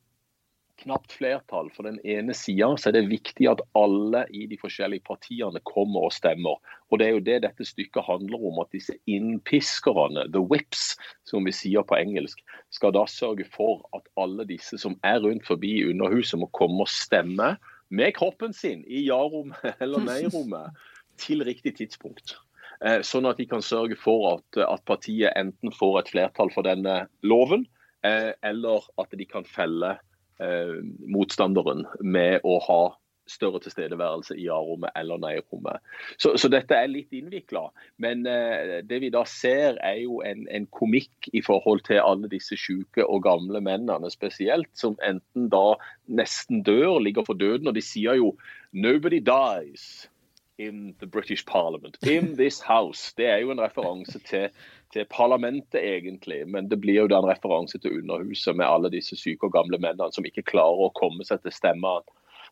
knapt 0.82 1.14
flertall 1.14 1.70
for 1.76 1.88
den 1.88 2.00
ene 2.08 2.34
sida, 2.36 2.72
så 2.78 2.90
er 2.90 2.98
det 2.98 3.12
viktig 3.12 3.48
at 3.50 3.62
alle 3.78 4.24
i 4.34 4.46
de 4.50 4.58
forskjellige 4.60 5.06
partiene 5.08 5.62
kommer 5.70 6.08
og 6.08 6.16
stemmer. 6.16 6.60
Og 6.90 7.00
Det 7.00 7.08
er 7.08 7.14
jo 7.14 7.26
det 7.26 7.42
dette 7.46 7.68
stykket 7.68 8.06
handler 8.08 8.42
om. 8.50 8.60
At 8.64 8.74
disse 8.74 8.96
innpiskerne, 9.10 10.28
the 10.34 10.42
whips, 10.42 10.98
som 11.30 11.46
vi 11.46 11.54
sier 11.56 11.86
på 11.86 11.98
engelsk, 11.98 12.42
skal 12.74 12.94
da 12.96 13.06
sørge 13.10 13.46
for 13.46 13.86
at 13.96 14.08
alle 14.18 14.46
disse 14.50 14.78
som 14.82 14.98
er 15.04 15.22
rundt 15.24 15.46
forbi 15.48 15.84
Underhuset, 15.90 16.40
må 16.40 16.50
komme 16.54 16.86
og 16.86 16.92
stemme 16.92 17.56
med 17.94 18.16
kroppen 18.18 18.54
sin 18.54 18.82
i 18.88 19.06
ja-rommet 19.08 19.62
eller 19.84 20.02
nei-rommet 20.02 20.74
til 21.22 21.44
riktig 21.46 21.78
tidspunkt. 21.78 22.38
Eh, 22.84 23.02
sånn 23.06 23.28
at 23.30 23.38
de 23.38 23.46
kan 23.48 23.62
sørge 23.64 23.96
for 24.00 24.34
at, 24.34 24.64
at 24.66 24.82
partiet 24.90 25.36
enten 25.38 25.72
får 25.72 26.00
et 26.02 26.10
flertall 26.16 26.50
for 26.54 26.66
denne 26.66 27.04
loven, 27.22 27.68
eh, 28.04 28.34
eller 28.44 28.90
at 29.00 29.14
de 29.14 29.28
kan 29.30 29.46
felle 29.48 29.96
eh, 30.44 30.76
motstanderen 31.08 31.88
med 32.04 32.44
å 32.44 32.60
ha 32.68 32.84
større 33.30 33.62
tilstedeværelse 33.64 34.36
i 34.36 34.48
ja-rommet 34.48 34.92
eller 35.00 35.20
nei-rommet. 35.22 35.80
Så, 36.18 36.34
så, 36.40 36.50
dette 36.52 36.76
er 36.76 36.92
litt 36.92 37.14
innvikla. 37.16 37.68
Men 38.04 38.26
eh, 38.30 38.82
det 38.88 39.00
vi 39.04 39.12
da 39.14 39.24
ser, 39.30 39.80
er 39.80 40.02
jo 40.04 40.20
en, 40.28 40.46
en, 40.52 40.68
komikk 40.76 41.30
i 41.32 41.44
forhold 41.46 41.86
til 41.88 42.02
alle 42.04 42.32
disse 42.32 42.58
syke 42.60 43.06
og 43.06 43.24
gamle 43.28 43.64
mennene 43.64 44.12
spesielt, 44.12 44.72
som 44.80 44.98
enten 45.06 45.50
da 45.54 45.78
nesten 46.12 46.64
dør, 46.68 47.00
ligger 47.04 47.28
for 47.28 47.40
døden. 47.40 47.72
Og 47.72 47.78
de 47.78 47.86
sier 47.86 48.20
jo 48.20 48.36
'nobody 48.74 49.24
dies' 49.24 50.10
in 50.58 50.94
the 51.00 51.08
British 51.08 51.46
Parliament. 51.46 51.98
In 52.06 52.36
this 52.36 52.62
house. 52.62 53.14
Det 53.18 53.26
er 53.26 53.38
jo 53.38 53.52
en 53.52 53.62
referanse 53.62 54.20
til, 54.20 54.50
til 54.94 55.08
parlamentet, 55.10 55.82
egentlig. 55.82 56.44
Men 56.48 56.70
det 56.72 56.80
blir 56.82 57.02
jo 57.04 57.08
da 57.12 57.20
en 57.22 57.30
referanse 57.30 57.80
til 57.82 58.00
Underhuset 58.00 58.56
med 58.56 58.68
alle 58.70 58.92
disse 58.94 59.18
syke 59.20 59.50
og 59.50 59.56
gamle 59.56 59.80
mennene 59.82 60.14
som 60.14 60.26
ikke 60.28 60.46
klarer 60.54 60.88
å 60.88 60.94
komme 60.98 61.26
seg 61.28 61.44
til 61.44 61.56
stemme 61.56 61.98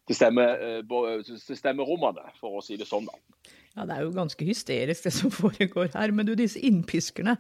til, 0.09 0.17
stemme, 0.17 0.45
eh, 0.57 1.21
til 1.25 1.57
stemmerommene, 1.57 2.31
for 2.39 2.57
å 2.57 2.63
si 2.65 2.77
det 2.77 2.87
sånn. 2.89 3.05
da. 3.05 3.51
Ja, 3.75 3.85
Det 3.85 3.97
er 3.97 4.01
jo 4.01 4.15
ganske 4.15 4.45
hysterisk 4.45 5.03
det 5.03 5.13
som 5.13 5.31
foregår 5.43 5.93
her. 5.93 6.11
Men 6.11 6.25
du, 6.25 6.35
disse 6.35 6.59
innpiskerne, 6.59 7.37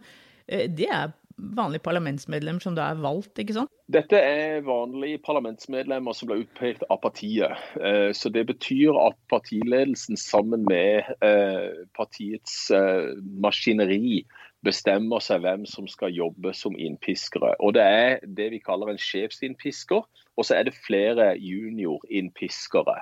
eh, 0.47 0.67
det 0.69 0.89
er 0.89 1.11
vanlige 1.41 1.81
parlamentsmedlemmer 1.83 2.61
som 2.61 2.75
da 2.77 2.91
er 2.91 3.01
valgt, 3.01 3.39
ikke 3.39 3.55
sant? 3.55 3.71
Dette 3.91 4.19
er 4.19 4.61
vanlige 4.65 5.19
parlamentsmedlemmer 5.25 6.15
som 6.15 6.29
ble 6.29 6.43
utpekt 6.43 6.85
av 6.89 7.01
partiet. 7.03 7.57
Eh, 7.81 8.11
så 8.13 8.29
Det 8.29 8.45
betyr 8.47 8.95
at 9.07 9.17
partiledelsen 9.29 10.17
sammen 10.17 10.65
med 10.69 11.09
eh, 11.25 11.87
partiets 11.97 12.69
eh, 12.71 13.17
maskineri 13.41 14.23
bestemmer 14.65 15.23
seg 15.23 15.41
hvem 15.43 15.65
som 15.69 15.87
skal 15.89 16.13
jobbe 16.13 16.53
som 16.57 16.75
innpiskere. 16.77 17.55
Og 17.59 17.73
Det 17.77 17.85
er 17.85 18.19
det 18.25 18.51
vi 18.53 18.61
kaller 18.63 18.91
en 18.91 19.01
sjefsinnpisker, 19.01 20.03
og 20.37 20.45
så 20.45 20.57
er 20.57 20.69
det 20.69 20.77
flere 20.77 21.33
juniorinnpiskere. 21.37 22.99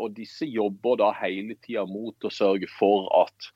Og 0.00 0.16
Disse 0.16 0.48
jobber 0.50 0.96
da 0.98 1.12
hele 1.20 1.54
tida 1.62 1.84
mot 1.86 2.26
å 2.26 2.32
sørge 2.32 2.66
for 2.78 3.06
at 3.22 3.52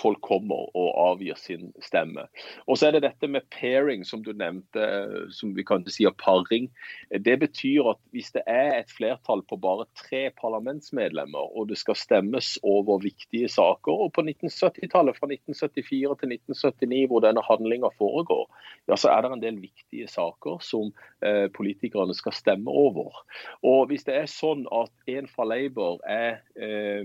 folk 0.00 0.20
kommer 0.24 0.68
og 0.76 0.88
avgir 1.00 1.38
sin 1.40 1.70
stemme. 1.84 2.26
Og 2.66 2.78
så 2.78 2.88
er 2.88 2.96
det 2.96 3.04
dette 3.06 3.28
med 3.30 3.46
pairing, 3.54 4.04
som 4.06 4.22
du 4.24 4.32
nevnte, 4.36 4.86
som 5.34 5.54
vi 5.56 5.64
kan 5.66 5.84
si 5.90 6.06
er 6.08 6.14
paring. 6.20 6.68
Det 7.10 7.36
betyr 7.40 7.92
at 7.92 8.00
hvis 8.14 8.32
det 8.34 8.42
er 8.50 8.72
et 8.78 8.92
flertall 8.92 9.42
på 9.48 9.58
bare 9.62 9.88
tre 9.98 10.28
parlamentsmedlemmer, 10.40 11.52
og 11.56 11.70
det 11.70 11.78
skal 11.80 11.98
stemmes 11.98 12.56
over 12.66 13.00
viktige 13.04 13.48
saker, 13.52 13.92
og 14.06 14.12
på 14.16 14.24
1970-tallet, 14.26 15.18
fra 15.18 15.30
1974 15.30 16.16
til 16.20 16.36
1979, 16.36 17.06
hvor 17.10 17.24
denne 17.24 17.44
handlinga 17.46 17.92
foregår, 17.98 18.46
ja, 18.88 18.96
så 18.96 19.12
er 19.12 19.22
det 19.22 19.32
en 19.32 19.44
del 19.44 19.60
viktige 19.62 20.08
saker 20.10 20.60
som 20.64 20.92
eh, 21.24 21.46
politikerne 21.56 22.14
skal 22.16 22.34
stemme 22.36 22.70
over. 22.70 23.22
Og 23.66 23.86
hvis 23.90 24.06
det 24.08 24.16
er 24.18 24.30
sånn 24.30 24.66
at 24.74 24.92
en 25.10 25.30
fra 25.30 25.46
Labour 25.48 26.02
er 26.10 26.42
eh, 26.58 27.04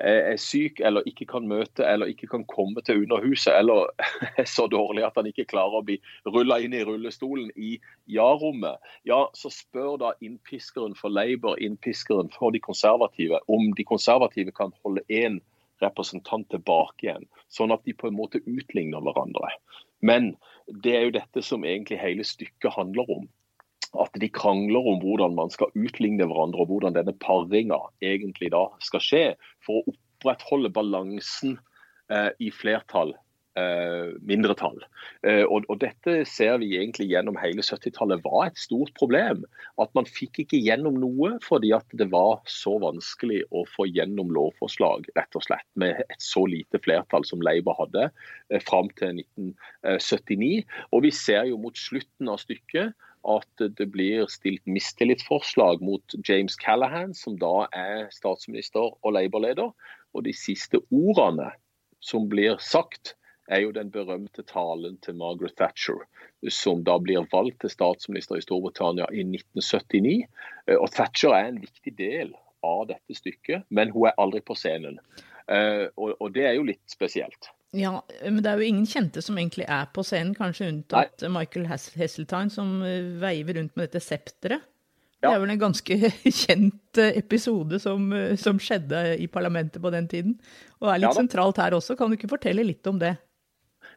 er 0.00 0.36
syk 0.40 0.80
eller 0.80 1.04
ikke 1.06 1.26
kan 1.28 1.44
møte 1.48 1.84
eller 1.84 2.08
ikke 2.10 2.26
kan 2.30 2.44
komme 2.48 2.80
til 2.84 3.02
Underhuset, 3.02 3.52
eller 3.58 3.90
er 4.40 4.48
så 4.48 4.66
dårlig 4.66 5.04
at 5.04 5.16
han 5.16 5.28
ikke 5.28 5.48
klarer 5.50 5.80
å 5.80 5.84
bli 5.86 5.98
rulla 6.26 6.58
inn 6.62 6.74
i 6.74 6.82
rullestolen 6.86 7.50
i 7.56 7.76
ja-rommet, 8.10 8.80
ja, 9.08 9.26
så 9.36 9.52
spør 9.52 9.98
da 10.00 10.12
innpiskeren 10.24 10.96
for 10.98 11.12
Labour, 11.12 11.60
innpiskeren 11.60 12.32
for 12.32 12.54
de 12.54 12.62
konservative, 12.64 13.40
om 13.48 13.72
de 13.76 13.84
konservative 13.84 14.54
kan 14.56 14.72
holde 14.82 15.04
én 15.12 15.40
representant 15.82 16.48
tilbake 16.50 17.08
igjen, 17.08 17.28
sånn 17.50 17.74
at 17.74 17.84
de 17.84 17.94
på 17.94 18.08
en 18.08 18.16
måte 18.16 18.40
utligner 18.46 19.02
hverandre. 19.02 19.50
Men 20.00 20.32
det 20.84 20.96
er 20.96 21.06
jo 21.06 21.16
dette 21.18 21.42
som 21.44 21.66
egentlig 21.66 22.00
hele 22.00 22.26
stykket 22.26 22.74
handler 22.74 23.10
om 23.10 23.28
at 24.00 24.14
de 24.20 24.28
krangler 24.32 24.86
om 24.92 25.00
hvordan 25.02 25.34
man 25.36 25.52
skal 25.52 25.72
utligne 25.76 26.26
hverandre, 26.28 26.64
og 26.64 26.70
hvordan 26.70 26.96
denne 26.96 27.14
paringa 27.20 27.80
egentlig 28.04 28.52
da 28.54 28.66
skal 28.84 29.04
skje, 29.04 29.24
for 29.64 29.82
å 29.82 29.94
opprettholde 29.94 30.72
balansen 30.72 31.58
eh, 32.12 32.30
i 32.40 32.52
flertall. 32.54 33.14
Eh, 33.52 34.14
mindretall. 34.24 34.78
Eh, 35.28 35.42
og, 35.44 35.66
og, 35.68 35.76
Dette 35.82 36.22
ser 36.24 36.54
vi 36.62 36.70
egentlig 36.78 37.10
gjennom 37.10 37.36
hele 37.36 37.60
70-tallet 37.60 38.22
var 38.24 38.46
et 38.46 38.56
stort 38.56 38.94
problem. 38.96 39.42
At 39.82 39.92
man 39.98 40.08
fikk 40.08 40.40
ikke 40.40 40.60
gjennom 40.62 40.96
noe 41.02 41.34
fordi 41.44 41.74
at 41.76 41.84
det 42.00 42.06
var 42.14 42.40
så 42.48 42.78
vanskelig 42.80 43.42
å 43.52 43.66
få 43.68 43.90
gjennom 43.90 44.32
lovforslag, 44.32 45.04
rett 45.18 45.36
og 45.36 45.44
slett, 45.44 45.68
med 45.76 46.00
et 46.00 46.24
så 46.24 46.46
lite 46.48 46.80
flertall 46.80 47.28
som 47.28 47.44
Labour 47.44 47.76
hadde 47.82 48.08
eh, 48.08 48.62
fram 48.64 48.88
til 48.96 49.20
1979. 49.20 50.64
Og 50.88 51.04
vi 51.04 51.12
ser 51.12 51.50
jo 51.52 51.60
mot 51.60 51.76
slutten 51.76 52.32
av 52.32 52.40
stykket 52.40 52.96
at 53.28 53.64
det 53.78 53.86
blir 53.94 54.26
stilt 54.30 54.64
mistillitsforslag 54.66 55.82
mot 55.84 56.14
James 56.28 56.56
Callahan, 56.58 57.14
som 57.14 57.38
da 57.38 57.68
er 57.76 58.08
statsminister 58.14 58.92
og 58.94 59.14
Labour-leder. 59.14 59.72
Og 60.12 60.24
de 60.26 60.34
siste 60.36 60.82
ordene 60.90 61.52
som 62.02 62.28
blir 62.28 62.58
sagt, 62.60 63.16
er 63.50 63.64
jo 63.64 63.72
den 63.74 63.90
berømte 63.90 64.44
talen 64.46 64.96
til 65.02 65.16
Margaret 65.18 65.56
Thatcher, 65.58 66.04
som 66.48 66.84
da 66.86 66.94
blir 67.02 67.26
valgt 67.32 67.60
til 67.62 67.72
statsminister 67.72 68.38
i 68.38 68.44
Storbritannia 68.44 69.08
i 69.10 69.24
1979. 69.26 70.22
Og 70.78 70.88
Thatcher 70.94 71.34
er 71.36 71.50
en 71.50 71.60
viktig 71.62 71.94
del 71.98 72.32
av 72.66 72.86
dette 72.92 73.18
stykket, 73.18 73.66
men 73.68 73.90
hun 73.90 74.08
er 74.08 74.18
aldri 74.22 74.40
på 74.46 74.56
scenen. 74.58 75.00
Eh, 75.50 75.88
og 75.98 76.28
det 76.34 76.46
er 76.46 76.54
jo 76.56 76.68
litt 76.68 76.84
spesielt. 76.90 77.50
Ja, 77.72 78.02
men 78.20 78.42
det 78.44 78.50
er 78.50 78.60
jo 78.60 78.68
ingen 78.68 78.88
kjente 78.88 79.22
som 79.24 79.38
egentlig 79.40 79.64
er 79.64 79.86
på 79.96 80.04
scenen, 80.04 80.34
kanskje 80.36 80.68
unntatt 80.68 81.24
Nei. 81.24 81.30
Michael 81.38 81.70
Hesseltine, 81.70 82.52
som 82.52 82.82
eh, 82.84 83.14
veiver 83.22 83.56
rundt 83.56 83.72
med 83.78 83.88
dette 83.88 84.02
septeret. 84.04 84.68
Ja. 85.22 85.30
Det 85.30 85.32
er 85.32 85.42
vel 85.44 85.54
en 85.54 85.62
ganske 85.62 85.96
kjent 86.42 87.00
eh, 87.00 87.16
episode 87.16 87.80
som, 87.80 88.10
eh, 88.12 88.36
som, 88.36 88.60
skjedde 88.60 89.16
i 89.24 89.30
parlamentet 89.32 89.80
på 89.80 89.92
den 89.94 90.10
tiden. 90.10 90.36
Og 90.82 90.90
er 90.92 91.00
litt 91.00 91.14
ja, 91.14 91.16
sentralt 91.22 91.62
her 91.64 91.78
også. 91.78 91.96
Kan 91.96 92.12
du 92.12 92.18
ikke 92.18 92.34
fortelle 92.34 92.66
litt 92.66 92.92
om 92.92 93.00
det? 93.00 93.14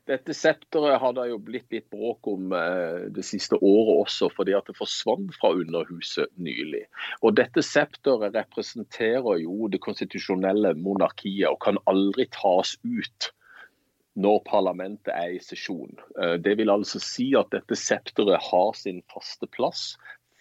Dette 0.08 0.38
septeret 0.38 1.02
har 1.02 1.16
det 1.18 1.28
jo 1.34 1.42
blitt 1.42 1.68
litt 1.74 1.90
bråk 1.92 2.28
om 2.30 2.52
det 3.10 3.24
siste 3.26 3.58
året 3.58 4.04
også, 4.06 4.30
fordi 4.38 4.54
at 4.54 4.68
det 4.70 4.78
forsvant 4.78 5.34
fra 5.34 5.50
Underhuset 5.58 6.30
nylig. 6.38 6.84
Og 7.26 7.34
Dette 7.40 7.64
septeret 7.66 8.38
representerer 8.38 9.42
jo 9.42 9.66
det 9.74 9.82
konstitusjonelle 9.82 10.76
monarkiet 10.78 11.50
og 11.50 11.58
kan 11.66 11.82
aldri 11.90 12.30
tas 12.38 12.78
ut 12.86 13.34
når 14.16 14.44
parlamentet 14.48 15.14
er 15.14 15.36
i 15.36 15.42
sesjon. 15.44 15.96
Eh, 16.22 16.36
det 16.44 16.58
vil 16.60 16.72
altså 16.72 17.02
si 17.04 17.32
at 17.40 17.52
dette 17.56 17.78
septeret 17.80 18.44
har 18.52 18.78
sin 18.80 19.02
faste 19.12 19.50
plass 19.56 19.94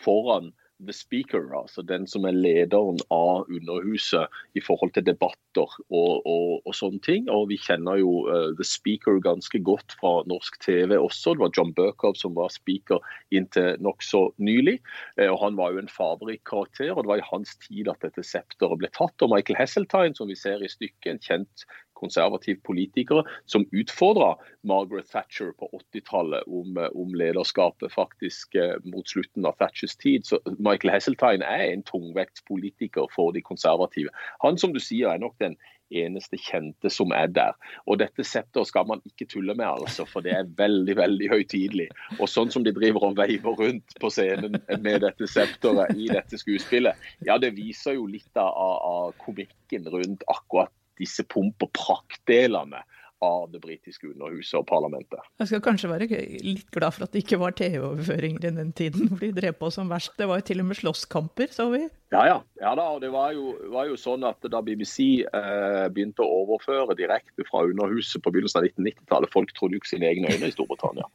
foran 0.05 0.53
the 0.87 0.93
speaker, 0.93 1.55
altså 1.55 1.83
den 1.87 2.07
som 2.11 2.25
er 2.27 2.35
lederen 2.35 2.99
av 3.15 3.47
Underhuset 3.53 4.33
i 4.59 4.63
forhold 4.65 4.95
til 4.97 5.05
debatter 5.07 5.71
og, 5.95 6.27
og, 6.27 6.65
og 6.67 6.75
sånne 6.77 7.01
ting. 7.05 7.29
Og 7.33 7.49
Vi 7.53 7.59
kjenner 7.63 8.01
jo 8.01 8.25
uh, 8.27 8.51
the 8.59 8.67
speaker 8.67 9.21
ganske 9.23 9.61
godt 9.67 9.95
fra 10.01 10.17
norsk 10.31 10.59
TV 10.65 10.97
også. 10.99 11.35
Det 11.35 11.45
var 11.45 11.55
John 11.57 11.73
Burkhoff 11.77 12.19
som 12.21 12.35
var 12.39 12.53
speaker 12.53 13.03
inntil 13.35 13.79
nokså 13.85 14.27
nylig. 14.43 14.81
Uh, 15.21 15.31
og 15.31 15.39
Han 15.45 15.59
var 15.61 15.73
jo 15.73 15.85
en 15.85 15.93
farverik 15.93 16.45
karakter, 16.51 16.93
og 16.93 17.05
det 17.05 17.13
var 17.15 17.23
i 17.23 17.31
hans 17.31 17.57
tid 17.63 17.91
at 17.93 18.03
dette 18.05 18.27
septeret 18.27 18.83
ble 18.83 18.91
tatt. 18.99 19.17
Og 19.23 19.33
Michael 19.33 19.61
Hesseltine, 19.61 20.19
som 20.19 20.31
vi 20.31 20.39
ser 20.39 20.63
i 20.63 20.71
stykket, 20.71 21.15
en 21.15 21.23
kjent 21.23 21.69
konservativ 22.05 22.61
politikere 22.69 23.25
som 23.51 23.67
utfordra 23.73 24.35
Margaret 24.63 25.11
Thatcher 25.11 25.53
på 25.59 25.71
80-tallet 25.81 26.47
om, 26.47 26.79
eh, 26.79 26.91
om, 26.95 27.15
lederskapet 27.15 27.93
faktisk 27.93 28.55
eh, 28.55 28.77
mot 28.85 29.09
slutten 29.09 29.47
av 29.49 29.59
Thatchers 29.61 29.97
tid. 29.97 30.27
Så 30.29 30.41
Michael 30.59 30.95
Hesseltine 30.95 31.45
er 31.45 31.71
en 31.73 31.85
tungvektspolitiker 31.89 33.09
for 33.15 33.35
de 33.35 33.45
konservative. 33.45 34.13
Han 34.45 34.61
som 34.61 34.75
du 34.75 34.83
sier 34.83 35.13
er 35.13 35.23
nok 35.23 35.39
den 35.43 35.57
eneste 35.95 36.39
kjente 36.41 36.91
som 36.91 37.13
er 37.15 37.29
der. 37.33 37.57
Og 37.87 37.99
dette 38.03 38.25
septeret 38.27 38.69
skal 38.71 38.87
man 38.89 39.03
ikke 39.09 39.29
tulle 39.31 39.57
med, 39.57 39.67
altså, 39.67 40.07
for 40.09 40.25
det 40.25 40.35
er 40.37 40.53
veldig 40.59 40.97
veldig 40.99 41.31
høytidelig. 41.33 41.89
Og 42.19 42.29
sånn 42.31 42.53
som 42.55 42.65
de 42.67 42.75
driver 42.75 43.11
og 43.11 43.19
veiver 43.19 43.59
rundt 43.61 43.99
på 44.01 44.13
scenen 44.13 44.59
med 44.85 45.05
dette 45.05 45.29
septeret 45.31 45.95
i 45.97 46.09
dette 46.13 46.41
skuespillet, 46.41 47.11
ja, 47.29 47.39
det 47.39 47.55
viser 47.59 47.99
jo 47.99 48.09
litt 48.11 48.41
av, 48.41 48.51
av 48.55 49.13
komikken 49.23 49.89
rundt 49.93 50.25
akkurat 50.33 50.73
disse 51.01 51.25
pomp 51.27 51.65
og 51.67 51.73
praktdelene 51.77 52.83
av 53.25 53.51
det 53.53 53.61
britiske 53.65 54.11
underhuset 54.13 54.61
og 54.61 54.69
parlamentet. 54.69 55.25
Jeg 55.41 55.51
skal 55.51 55.65
kanskje 55.65 55.91
være 55.91 56.09
litt 56.45 56.71
glad 56.75 56.95
for 56.95 57.07
at 57.07 57.15
det 57.15 57.25
ikke 57.25 57.41
var 57.43 57.57
TV-overføringer 57.59 58.49
i 58.49 58.55
den 58.61 58.73
tiden, 58.77 59.09
hvor 59.11 59.25
de 59.25 59.33
drev 59.37 59.57
på 59.61 59.73
som 59.75 59.91
verst. 59.93 60.15
Det 60.19 60.29
var 60.31 60.41
jo 60.41 60.49
til 60.51 60.63
og 60.63 60.71
med 60.71 60.81
slåsskamper, 60.81 61.53
så 61.55 61.71
vi. 61.73 61.85
Ja, 62.15 62.23
ja. 62.29 62.37
ja 62.61 62.73
da, 62.79 62.85
og 62.95 63.01
det 63.03 63.11
var 63.11 63.33
jo, 63.35 63.55
var 63.73 63.89
jo, 63.89 63.97
sånn 63.99 64.23
at 64.29 64.45
Da 64.53 64.61
BBC 64.63 65.25
eh, 65.25 65.87
begynte 65.91 66.23
å 66.23 66.43
overføre 66.45 66.95
direkte 66.99 67.47
fra 67.49 67.65
Underhuset 67.67 68.23
på 68.23 68.31
begynnelsen 68.35 68.61
av 68.61 68.69
1990-tallet, 68.69 69.33
folk 69.35 69.55
trodde 69.57 69.75
jo 69.75 69.83
ikke 69.83 69.93
sine 69.95 70.11
egne 70.13 70.31
øyne 70.31 70.51
i 70.51 70.55
Storbritannia. 70.55 71.09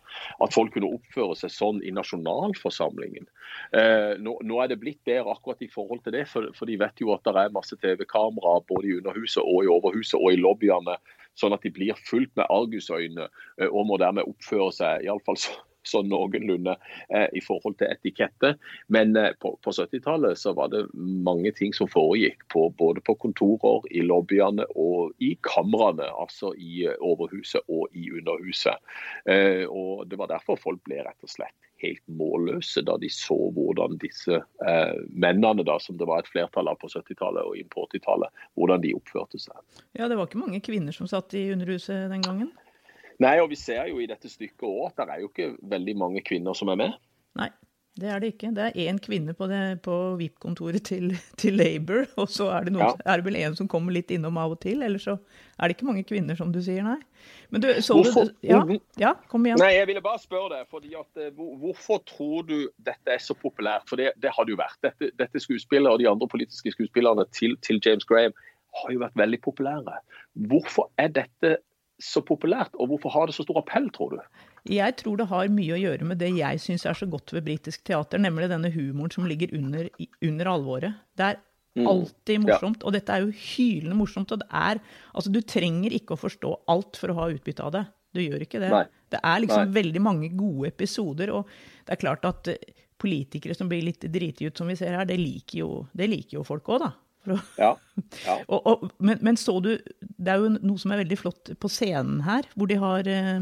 At 0.44 0.56
folk 0.56 0.74
kunne 0.76 0.92
oppføre 0.98 1.38
seg 1.40 1.54
sånn 1.56 1.80
i 1.86 1.94
nasjonalforsamlingen. 1.96 3.30
Eh, 3.78 4.18
nå, 4.20 4.36
nå, 4.44 4.60
er 4.60 4.74
det 4.74 4.82
blitt 4.82 5.00
bedre 5.08 5.38
akkurat 5.38 5.64
i 5.64 5.72
forhold 5.72 6.04
til 6.04 6.18
det, 6.18 6.26
for, 6.32 6.50
for 6.58 6.70
de 6.70 6.80
vet 6.82 7.04
jo 7.04 7.14
at 7.16 7.24
det 7.28 7.38
er 7.38 7.56
masse 7.56 7.80
TV-kameraer 7.80 8.68
både 8.68 8.90
i 8.90 8.98
Underhuset 9.00 9.44
og 9.46 9.64
i 9.64 9.72
Overhuset 9.72 10.20
og 10.20 10.34
i 10.34 10.42
lobbyene 10.42 10.98
sånn 11.40 11.56
at 11.56 11.66
de 11.66 11.72
blir 11.74 11.98
fulgt 12.08 12.36
med 12.40 12.50
argusøyne 12.52 13.28
eh, 13.30 13.70
og 13.70 13.88
må 13.90 14.00
dermed 14.02 14.28
oppføre 14.30 14.72
seg 14.76 15.08
iallfall 15.08 15.40
så, 15.40 15.56
sånn 15.88 16.10
noenlunde 16.12 16.76
eh, 17.10 17.28
i 17.36 17.42
forhold 17.44 17.80
til 17.80 17.92
etikette. 17.92 18.56
Men 18.88 19.16
eh, 19.20 19.32
på, 19.42 19.54
på 19.64 19.74
70-tallet 19.76 20.40
så 20.40 20.54
var 20.58 20.72
det 20.74 20.86
mange 20.96 21.54
ting 21.58 21.74
som 21.76 21.90
foregikk 21.92 22.46
på, 22.54 22.68
både 22.80 23.04
på 23.06 23.16
kontorer, 23.22 23.88
i 23.96 24.04
lobbyene 24.06 24.68
og 24.76 25.16
i 25.24 25.36
kamrene. 25.46 26.10
Altså 26.20 26.54
i 26.58 26.86
eh, 26.88 27.00
Overhuset 27.00 27.66
og 27.68 27.96
i 27.98 28.10
Underhuset. 28.20 28.80
Eh, 29.30 29.66
og 29.70 30.08
Det 30.10 30.20
var 30.20 30.32
derfor 30.34 30.60
folk 30.60 30.84
ble 30.88 31.04
rett 31.06 31.28
og 31.28 31.32
slett 31.32 31.56
helt 31.80 32.04
målløse 32.12 32.82
da 32.84 32.98
de 33.00 33.10
så 33.14 33.38
hvordan 33.56 33.98
disse 34.02 34.36
eh, 34.36 34.96
mennene, 35.10 35.64
da, 35.64 35.78
som 35.80 35.98
det 36.00 36.08
var 36.10 36.24
et 36.24 36.32
flertall 36.32 36.68
av 36.72 36.80
på 36.82 36.90
70-tallet 36.92 37.46
og 37.46 37.60
inn 37.60 37.70
på 37.72 37.86
80-tallet, 37.88 38.48
hvordan 38.60 38.84
de 38.84 38.96
oppførte 38.98 39.40
seg. 39.42 39.56
Ja, 39.98 40.08
Det 40.08 40.18
var 40.20 40.28
ikke 40.28 40.42
mange 40.42 40.62
kvinner 40.66 40.96
som 40.96 41.08
satt 41.10 41.34
i 41.38 41.50
Underhuset 41.54 42.10
den 42.12 42.26
gangen? 42.26 42.52
Nei, 43.24 43.38
og 43.44 43.50
vi 43.52 43.58
ser 43.60 43.90
jo 43.92 44.00
i 44.00 44.08
dette 44.08 44.32
stykket 44.32 44.68
òg 44.68 44.86
at 44.92 45.02
det 45.02 45.16
er 45.16 45.24
jo 45.24 45.32
ikke 45.32 45.50
veldig 45.72 45.96
mange 46.00 46.24
kvinner 46.26 46.56
som 46.56 46.72
er 46.72 46.78
med. 46.80 46.94
Nei, 47.40 47.50
det 48.00 48.08
er 48.08 48.22
det 48.24 48.30
ikke. 48.34 48.52
Det 48.56 48.64
er 48.70 48.78
én 48.88 49.00
kvinne 49.04 49.34
på, 49.36 49.48
på 49.84 49.96
VIP-kontoret 50.20 50.86
til, 50.88 51.12
til, 51.42 51.58
Labour, 51.60 52.06
og 52.22 52.30
så 52.32 52.48
er 52.56 52.68
det, 52.68 52.74
noen, 52.78 52.94
ja. 52.94 53.12
er 53.12 53.20
det 53.20 53.28
vel 53.28 53.38
en 53.42 53.58
som 53.60 53.68
kommer 53.72 53.96
litt 53.96 54.14
innom 54.16 54.40
av 54.40 54.56
og 54.56 54.62
til. 54.64 54.84
Eller 54.86 55.02
så 55.04 55.18
er 55.58 55.68
det 55.68 55.76
ikke 55.76 55.90
mange 55.90 56.06
kvinner, 56.08 56.38
som 56.40 56.54
du 56.56 56.62
sier, 56.64 56.86
nei. 56.86 57.00
Men 57.52 57.66
du, 57.66 57.70
så 57.84 57.98
hvorfor, 57.98 58.32
du 58.32 58.48
ja, 58.48 58.62
ja, 59.02 59.14
kom 59.32 59.48
igjen. 59.48 59.60
Nei, 59.60 59.74
Jeg 59.76 59.90
ville 59.90 60.04
bare 60.06 60.22
spørre 60.22 60.54
deg, 60.54 60.70
fordi 60.72 60.96
at, 60.96 61.10
eh, 61.20 61.34
hvorfor 61.36 62.04
tror 62.08 62.46
du 62.48 62.58
dette 62.78 63.16
er 63.16 63.24
så 63.24 63.36
populært? 63.36 63.90
For 63.90 64.00
det, 64.00 64.14
det 64.22 64.32
har 64.36 64.48
det 64.48 64.56
jo 64.56 64.62
vært. 64.62 64.80
Dette, 64.86 65.12
dette 65.20 65.44
skuespillet 65.44 65.92
og 65.92 66.00
de 66.00 66.08
andre 66.08 66.30
politiske 66.32 66.72
skuespillerne 66.78 67.28
til, 67.36 67.58
til 67.66 67.84
James 67.84 68.08
Graham 68.08 68.38
har 68.80 68.94
jo 68.94 69.02
vært 69.02 69.18
veldig 69.18 69.42
populære. 69.44 69.98
Hvorfor 70.48 70.92
er 71.02 71.12
dette 71.12 71.58
så 72.00 72.24
populært, 72.26 72.74
og 72.80 72.94
hvorfor 72.94 73.12
har 73.14 73.28
det 73.28 73.36
så 73.36 73.44
stor 73.44 73.60
appell, 73.60 73.90
tror 73.96 74.16
du? 74.16 74.42
Jeg 74.72 74.96
tror 75.00 75.20
det 75.20 75.28
har 75.32 75.52
mye 75.52 75.76
å 75.76 75.80
gjøre 75.80 76.08
med 76.08 76.20
det 76.22 76.32
jeg 76.38 76.62
syns 76.64 76.86
er 76.88 76.98
så 76.98 77.08
godt 77.10 77.34
ved 77.36 77.46
britisk 77.48 77.84
teater, 77.88 78.22
nemlig 78.22 78.50
denne 78.52 78.72
humoren 78.72 79.12
som 79.12 79.28
ligger 79.28 79.52
under, 79.58 79.92
under 80.26 80.52
alvoret. 80.56 81.00
Det 81.20 81.28
er 81.28 81.40
Alltid 81.78 82.42
morsomt. 82.44 82.84
Og 82.84 82.96
dette 82.96 83.14
er 83.14 83.24
jo 83.24 83.30
hylende 83.32 83.98
morsomt. 84.00 84.32
Og 84.34 84.42
det 84.42 84.48
er 84.50 84.82
Altså, 85.14 85.32
du 85.32 85.42
trenger 85.46 85.94
ikke 85.96 86.16
å 86.16 86.20
forstå 86.20 86.54
alt 86.74 87.00
for 87.00 87.14
å 87.14 87.18
ha 87.20 87.30
utbytte 87.34 87.66
av 87.66 87.74
det. 87.76 87.86
Du 88.16 88.22
gjør 88.24 88.46
ikke 88.46 88.62
det. 88.64 88.72
Nei. 88.74 88.86
Det 89.10 89.20
er 89.22 89.42
liksom 89.44 89.66
Nei. 89.68 89.76
veldig 89.78 90.02
mange 90.02 90.30
gode 90.38 90.70
episoder, 90.70 91.32
og 91.34 91.50
det 91.86 91.96
er 91.96 92.02
klart 92.02 92.26
at 92.30 92.50
eh, 92.52 92.74
politikere 93.00 93.56
som 93.58 93.70
blir 93.70 93.86
litt 93.86 94.06
driti 94.12 94.50
ut, 94.50 94.58
som 94.58 94.70
vi 94.70 94.78
ser 94.78 94.98
her, 94.98 95.08
det 95.10 95.18
liker 95.18 95.62
jo, 95.62 95.70
det 95.98 96.10
liker 96.10 96.40
jo 96.40 96.44
folk 96.46 96.70
òg, 96.74 96.84
da. 96.84 96.90
Ja. 97.60 97.74
ja. 98.26 98.36
og, 98.54 98.60
og, 98.72 98.86
men, 99.00 99.20
men 99.22 99.36
så 99.40 99.58
du 99.64 99.72
Det 99.76 100.32
er 100.34 100.40
jo 100.44 100.50
noe 100.60 100.78
som 100.82 100.92
er 100.96 101.02
veldig 101.04 101.18
flott 101.20 101.52
på 101.60 101.70
scenen 101.72 102.22
her, 102.28 102.48
hvor 102.56 102.68
de 102.72 102.78
har 102.82 103.08
eh, 103.08 103.42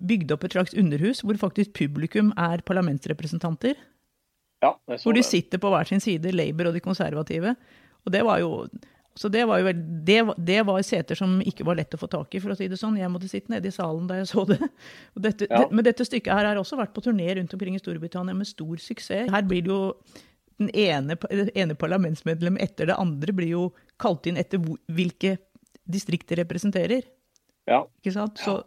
bygd 0.00 0.32
opp 0.34 0.44
et 0.48 0.56
slags 0.56 0.74
underhus, 0.74 1.20
hvor 1.24 1.36
faktisk 1.40 1.72
publikum 1.76 2.32
er 2.36 2.64
parlamentsrepresentanter. 2.66 3.76
ja 4.64 4.72
Hvor 4.86 5.12
de 5.14 5.20
det. 5.22 5.28
sitter 5.28 5.58
på 5.62 5.70
hver 5.70 5.84
sin 5.88 6.00
side, 6.02 6.32
Labour 6.34 6.68
og 6.72 6.74
de 6.74 6.80
konservative. 6.84 7.54
Og 8.04 8.12
det 8.12 8.24
var 8.26 8.40
jo 8.42 8.66
så 9.14 9.28
det 9.30 9.44
var 9.46 9.60
jo 9.62 9.70
det, 10.02 10.16
var- 10.26 10.34
det 10.42 10.56
var 10.66 10.82
seter 10.82 11.14
som 11.14 11.36
ikke 11.46 11.62
var 11.64 11.76
lett 11.78 11.92
å 11.94 11.98
få 12.00 12.08
tak 12.10 12.34
i, 12.34 12.40
for 12.42 12.50
å 12.50 12.56
si 12.58 12.66
det 12.66 12.74
sånn. 12.80 12.96
Jeg 12.98 13.06
måtte 13.14 13.28
sitte 13.30 13.52
nede 13.52 13.68
i 13.70 13.70
salen 13.70 14.08
da 14.10 14.16
jeg 14.18 14.26
så 14.26 14.42
det. 14.48 14.58
Dette, 15.14 15.46
Ja. 15.48 15.60
det, 15.62 15.70
men 15.70 15.84
dette 15.86 16.02
stykket 16.02 16.34
her 16.34 16.48
har 16.50 16.56
også 16.58 16.74
vært 16.80 16.90
på 16.96 17.00
turné 17.04 17.28
rundt 17.38 17.54
omkring 17.54 17.76
i 17.76 17.78
Storbritannia 17.78 18.34
med 18.34 18.48
stor 18.50 18.74
suksess. 18.82 19.30
Her 19.30 19.42
blir 19.46 19.62
det 19.62 19.70
jo 19.70 19.94
den 20.60 20.70
ene, 20.70 21.16
ene 21.54 21.76
parlamentsmedlem 21.78 22.56
etter 22.62 22.88
det 22.90 22.96
andre 23.00 23.34
blir 23.34 23.50
jo 23.50 23.64
kalt 24.02 24.26
inn 24.30 24.38
etter 24.40 24.62
hvilke 24.92 25.36
distrikt 25.90 26.30
de 26.30 26.38
representerer. 26.42 27.06
Ja. 27.70 27.84
Ikke 28.00 28.14
sant? 28.14 28.40
Så, 28.42 28.62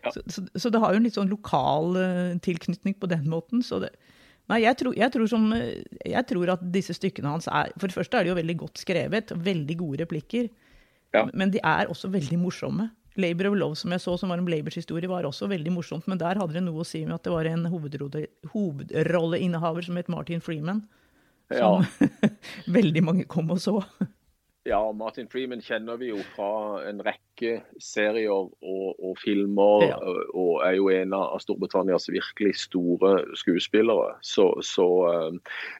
Ja. 0.00 0.10
Så, 0.14 0.22
så, 0.32 0.42
så 0.56 0.70
det 0.72 0.80
har 0.80 0.94
jo 0.94 0.96
en 0.96 1.04
litt 1.04 1.16
sånn 1.18 1.28
lokal 1.28 1.96
eh, 2.00 2.38
tilknytning 2.40 2.94
på 2.96 3.08
den 3.10 3.26
måten. 3.28 3.60
Så 3.60 3.82
det, 3.82 3.90
nei, 4.48 4.62
jeg 4.62 4.78
tror, 4.80 4.94
jeg, 4.96 5.12
tror 5.12 5.28
som, 5.28 5.44
eh, 5.52 5.82
jeg 6.08 6.22
tror 6.30 6.54
at 6.54 6.62
disse 6.72 6.96
stykkene 6.96 7.34
hans 7.34 7.50
er 7.52 7.68
For 7.76 7.84
det 7.84 7.98
første 7.98 8.16
er 8.16 8.24
de 8.24 8.32
jo 8.32 8.38
veldig 8.38 8.56
godt 8.62 8.80
skrevet, 8.80 9.34
veldig 9.36 9.76
gode 9.82 10.00
replikker. 10.00 10.48
Ja. 11.12 11.26
Men 11.34 11.52
de 11.52 11.60
er 11.60 11.92
også 11.92 12.08
veldig 12.14 12.38
morsomme. 12.40 12.88
Labour 13.20 13.50
of 13.50 13.58
Love, 13.58 13.76
som 13.76 13.92
jeg 13.92 14.00
så, 14.00 14.14
som 14.16 14.32
var 14.32 14.40
om 14.40 14.48
Labours 14.48 14.78
historie, 14.78 15.10
var 15.10 15.26
også 15.28 15.50
veldig 15.50 15.72
morsomt. 15.74 16.08
Men 16.08 16.20
der 16.22 16.38
hadde 16.40 16.56
det 16.56 16.64
noe 16.64 16.80
å 16.80 16.88
si 16.88 17.02
med 17.04 17.18
at 17.18 17.26
det 17.26 17.34
var 17.34 17.48
en 17.50 17.66
hovedrolle, 17.68 18.24
hovedrolleinnehaver 18.54 19.84
som 19.84 19.98
het 20.00 20.08
Martin 20.08 20.40
Freeman. 20.40 20.84
Ja. 21.50 21.82
Som 21.82 22.08
veldig 22.78 23.04
mange 23.04 23.28
kom 23.30 23.50
og 23.50 23.60
så. 23.62 23.80
Ja, 24.68 24.92
Martin 24.92 25.28
Freeman 25.28 25.62
kjenner 25.64 25.96
vi 25.96 26.10
jo 26.10 26.18
fra 26.34 26.82
en 26.84 26.98
rekke 27.00 27.62
serier 27.80 28.28
og, 28.36 28.98
og 29.00 29.14
filmer, 29.22 29.86
Ja. 29.88 29.96
og, 30.34 30.60
er 30.66 30.74
jo 30.76 30.90
en 30.92 31.14
av 31.16 31.38
Storbritannias 31.40 32.10
virkelig 32.12 32.58
store 32.66 33.22
skuespillere. 33.40 34.18
Så, 34.20 34.50
så, 34.60 34.86
eh, 35.08 35.38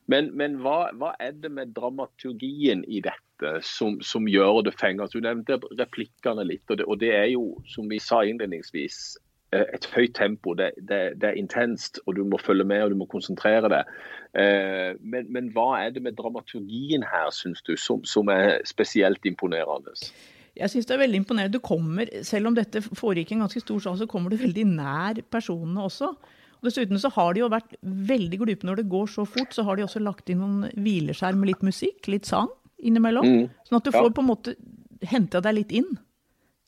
men 0.08 0.30
men 0.36 0.56
hva, 0.64 0.88
hva 0.96 1.12
er 1.20 1.36
det 1.36 1.52
med 1.52 1.74
dramaturgien 1.76 2.86
i 2.88 3.02
dette 3.04 3.60
som, 3.60 4.00
som 4.00 4.28
gjør 4.28 4.62
det 4.64 4.72
fengende? 4.80 5.12
Du 5.12 5.20
nevnte 5.20 5.60
replikkene 5.76 6.48
litt, 6.48 6.64
og 6.70 6.80
det, 6.80 6.88
og 6.88 7.02
det 7.04 7.12
er 7.18 7.28
jo, 7.34 7.60
som 7.68 7.90
vi 7.92 8.00
sa 8.00 8.22
innledningsvis, 8.24 9.18
eh, 9.52 9.66
et 9.76 9.90
høyt 9.92 10.16
tempo. 10.16 10.56
Det, 10.56 10.72
det, 10.80 11.20
det 11.20 11.28
er 11.28 11.36
intenst, 11.36 12.00
og 12.06 12.16
du 12.16 12.24
må 12.24 12.40
følge 12.40 12.64
med 12.64 12.86
og 12.86 12.96
du 12.96 13.02
må 13.04 13.12
konsentrere 13.12 13.68
deg. 13.68 13.92
Eh, 14.34 14.94
Men, 15.02 15.26
men 15.32 15.48
hva 15.54 15.80
er 15.84 15.90
det 15.90 16.02
med 16.02 16.14
dramaturgien 16.16 17.02
her, 17.02 17.30
syns 17.34 17.62
du, 17.66 17.76
som, 17.76 18.04
som 18.04 18.28
er 18.28 18.60
spesielt 18.64 19.24
imponerende? 19.26 19.94
Jeg 20.56 20.70
syns 20.70 20.86
det 20.86 20.94
er 20.94 21.02
veldig 21.06 21.20
imponerende. 21.22 21.52
Du 21.56 21.62
kommer, 21.64 22.06
selv 22.26 22.46
om 22.50 22.54
dette 22.54 22.82
foregikk 22.82 23.32
i 23.32 23.34
en 23.38 23.44
ganske 23.46 23.60
stor 23.62 23.80
sal, 23.80 23.96
så 23.98 24.06
kommer 24.10 24.30
du 24.30 24.36
veldig 24.36 24.66
nær 24.66 25.20
personene 25.30 25.82
også. 25.86 26.10
Og 26.60 26.66
dessuten 26.68 26.98
så 27.00 27.08
har 27.14 27.32
de 27.34 27.40
jo 27.40 27.48
vært 27.48 27.74
veldig 27.82 28.38
glupe 28.42 28.66
når 28.68 28.82
det 28.82 28.88
går 28.92 29.06
så 29.08 29.24
fort. 29.26 29.54
Så 29.56 29.64
har 29.64 29.76
de 29.78 29.86
også 29.86 30.02
lagt 30.02 30.28
inn 30.28 30.42
noen 30.42 30.68
hvileskjær 30.76 31.34
med 31.38 31.48
litt 31.54 31.62
musikk, 31.64 32.06
litt 32.12 32.26
sang 32.28 32.50
innimellom. 32.82 33.24
Mm. 33.26 33.48
Sånn 33.68 33.78
at 33.78 33.84
du 33.84 33.90
Ja. 33.94 34.02
får 34.02 34.12
på 34.14 34.20
en 34.20 34.28
måte 34.30 34.54
henta 35.08 35.40
deg 35.40 35.54
litt 35.54 35.72
inn. 35.72 35.98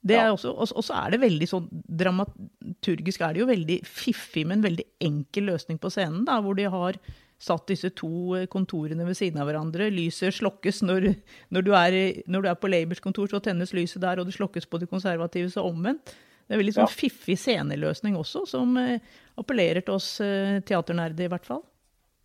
Det 0.04 0.16
Ja. 0.16 0.25
er 0.26 0.33
også, 0.35 0.50
og 0.57 0.73
og 0.75 0.83
så 0.83 0.95
er 1.07 1.11
det 1.11 1.21
veldig 1.21 1.47
sånn 1.49 1.69
dramaturgisk 1.87 3.21
er 3.21 3.35
det 3.35 3.40
jo 3.42 3.47
veldig 3.47 3.76
fiffig, 3.87 4.47
men 4.47 4.62
veldig 4.64 4.85
enkel 5.00 5.45
løsning 5.50 5.78
på 5.78 5.90
scenen, 5.92 6.25
da, 6.25 6.40
hvor 6.42 6.57
de 6.57 6.64
har 6.64 6.97
satt 7.42 7.66
disse 7.70 7.90
to 7.99 8.37
eh, 8.38 8.46
kontorene 8.50 9.06
ved 9.08 9.18
siden 9.18 9.40
av 9.42 9.49
hverandre. 9.50 9.88
Lyset 9.94 10.37
slokkes 10.38 10.82
når, 10.87 11.08
når, 11.54 11.66
du, 11.66 11.72
er, 11.76 11.96
når 12.30 12.44
du 12.44 12.50
er 12.52 12.61
på 12.61 12.70
Labours 12.70 13.02
kontor, 13.02 13.30
så 13.32 13.42
tennes 13.42 13.75
lyset 13.76 14.02
der, 14.04 14.22
og 14.22 14.28
det 14.28 14.37
slokkes 14.37 14.68
på 14.70 14.80
de 14.82 14.88
konservative, 14.90 15.50
så 15.52 15.64
omvendt. 15.66 16.14
Det 16.42 16.54
er 16.54 16.58
en 16.58 16.62
veldig 16.62 16.76
sånn 16.76 16.88
Ja. 16.88 16.94
fiffig 17.00 17.37
sceneløsning 17.38 18.16
også, 18.18 18.44
som 18.50 18.76
eh, 18.80 19.02
appellerer 19.40 19.84
til 19.87 19.99
oss 19.99 20.14
eh, 20.25 20.61
teaternerde, 20.68 21.26
i 21.26 21.30
hvert 21.32 21.46
fall. 21.49 21.62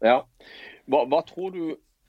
Ja. 0.05 0.19
Hva, 0.85 1.03
hva 1.09 1.23
tror 1.25 1.53
du 1.55 1.63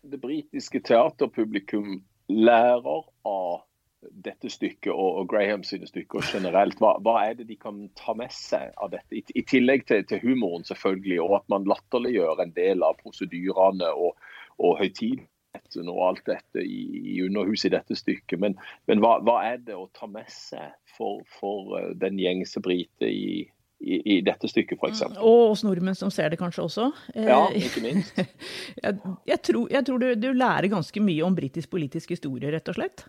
det 0.08 0.20
britiske 0.22 0.80
teaterpublikum 0.84 1.98
lærer 2.28 3.04
av 3.28 3.64
dette 4.12 4.50
stykket 4.52 4.90
og, 4.92 5.22
og 5.22 5.28
Graham 5.30 5.64
sine 5.66 5.88
stykker 5.88 6.24
generelt? 6.32 6.78
Hva, 6.82 6.94
hva 7.04 7.16
er 7.26 7.38
det 7.38 7.48
de 7.48 7.56
kan 7.60 7.86
ta 7.98 8.14
med 8.18 8.32
seg 8.34 8.72
av 8.76 8.92
dette? 8.94 9.20
I, 9.20 9.24
i 9.38 9.44
tillegg 9.48 9.86
til, 9.88 10.04
til 10.08 10.22
humoren, 10.24 10.66
selvfølgelig, 10.68 11.20
og 11.24 11.40
at 11.40 11.48
man 11.52 11.68
latterliggjør 11.68 12.44
en 12.44 12.54
del 12.56 12.86
av 12.86 12.98
prosedyrene 13.02 13.90
og, 13.94 14.16
og 14.58 14.78
høytideligheten 14.80 15.92
og 15.92 16.02
alt 16.08 16.24
dette 16.28 16.64
i, 16.64 16.80
i 17.16 17.20
underhuset 17.26 17.70
i 17.70 17.76
dette 17.76 17.98
stykket. 17.98 18.38
Men, 18.42 18.58
men 18.90 19.02
hva, 19.04 19.18
hva 19.26 19.40
er 19.48 19.62
det 19.64 19.76
å 19.76 19.88
ta 19.96 20.08
med 20.10 20.28
seg 20.32 20.74
for, 20.96 21.22
for 21.38 21.78
eh, 21.80 21.94
den 21.98 22.18
gjengse 22.20 22.62
brite 22.64 23.08
i, 23.10 23.44
i, 23.80 23.98
i 24.16 24.20
dette 24.26 24.50
stykket, 24.50 24.78
f.eks.? 24.80 25.04
Og 25.18 25.52
oss 25.52 25.64
nordmenn 25.66 25.98
som 25.98 26.10
ser 26.14 26.32
det 26.32 26.40
kanskje 26.40 26.66
også. 26.66 26.88
Eh, 27.14 27.28
Ja, 27.30 27.44
ikke 27.54 27.84
minst. 27.84 28.18
jeg, 28.84 28.98
jeg 29.28 29.42
tror, 29.46 29.68
jeg 29.72 29.86
tror 29.86 30.02
du, 30.02 30.10
du 30.18 30.32
lærer 30.34 30.70
ganske 30.72 31.02
mye 31.04 31.26
om 31.26 31.38
britisk 31.38 31.70
politisk 31.74 32.16
historie, 32.16 32.52
rett 32.54 32.70
og 32.70 32.78
slett. 32.80 33.06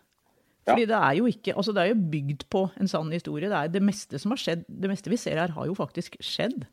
Ja. 0.67 0.73
Fordi 0.73 0.89
det 0.89 0.97
er 0.97 1.13
jo 1.17 1.29
ikke, 1.29 1.55
altså 1.55 1.73
det 1.73 1.83
er 1.83 1.93
jo 1.93 2.09
bygd 2.11 2.43
på 2.51 2.65
en 2.79 2.91
sann 2.91 3.13
historie. 3.15 3.49
Det 3.49 3.57
er 3.57 3.71
det 3.73 3.81
meste 3.85 4.19
som 4.21 4.35
har 4.35 4.41
skjedd, 4.41 4.67
det 4.67 4.91
meste 4.91 5.11
vi 5.11 5.17
ser 5.17 5.39
her, 5.41 5.55
har 5.55 5.69
jo 5.69 5.77
faktisk 5.77 6.19
skjedd. 6.23 6.67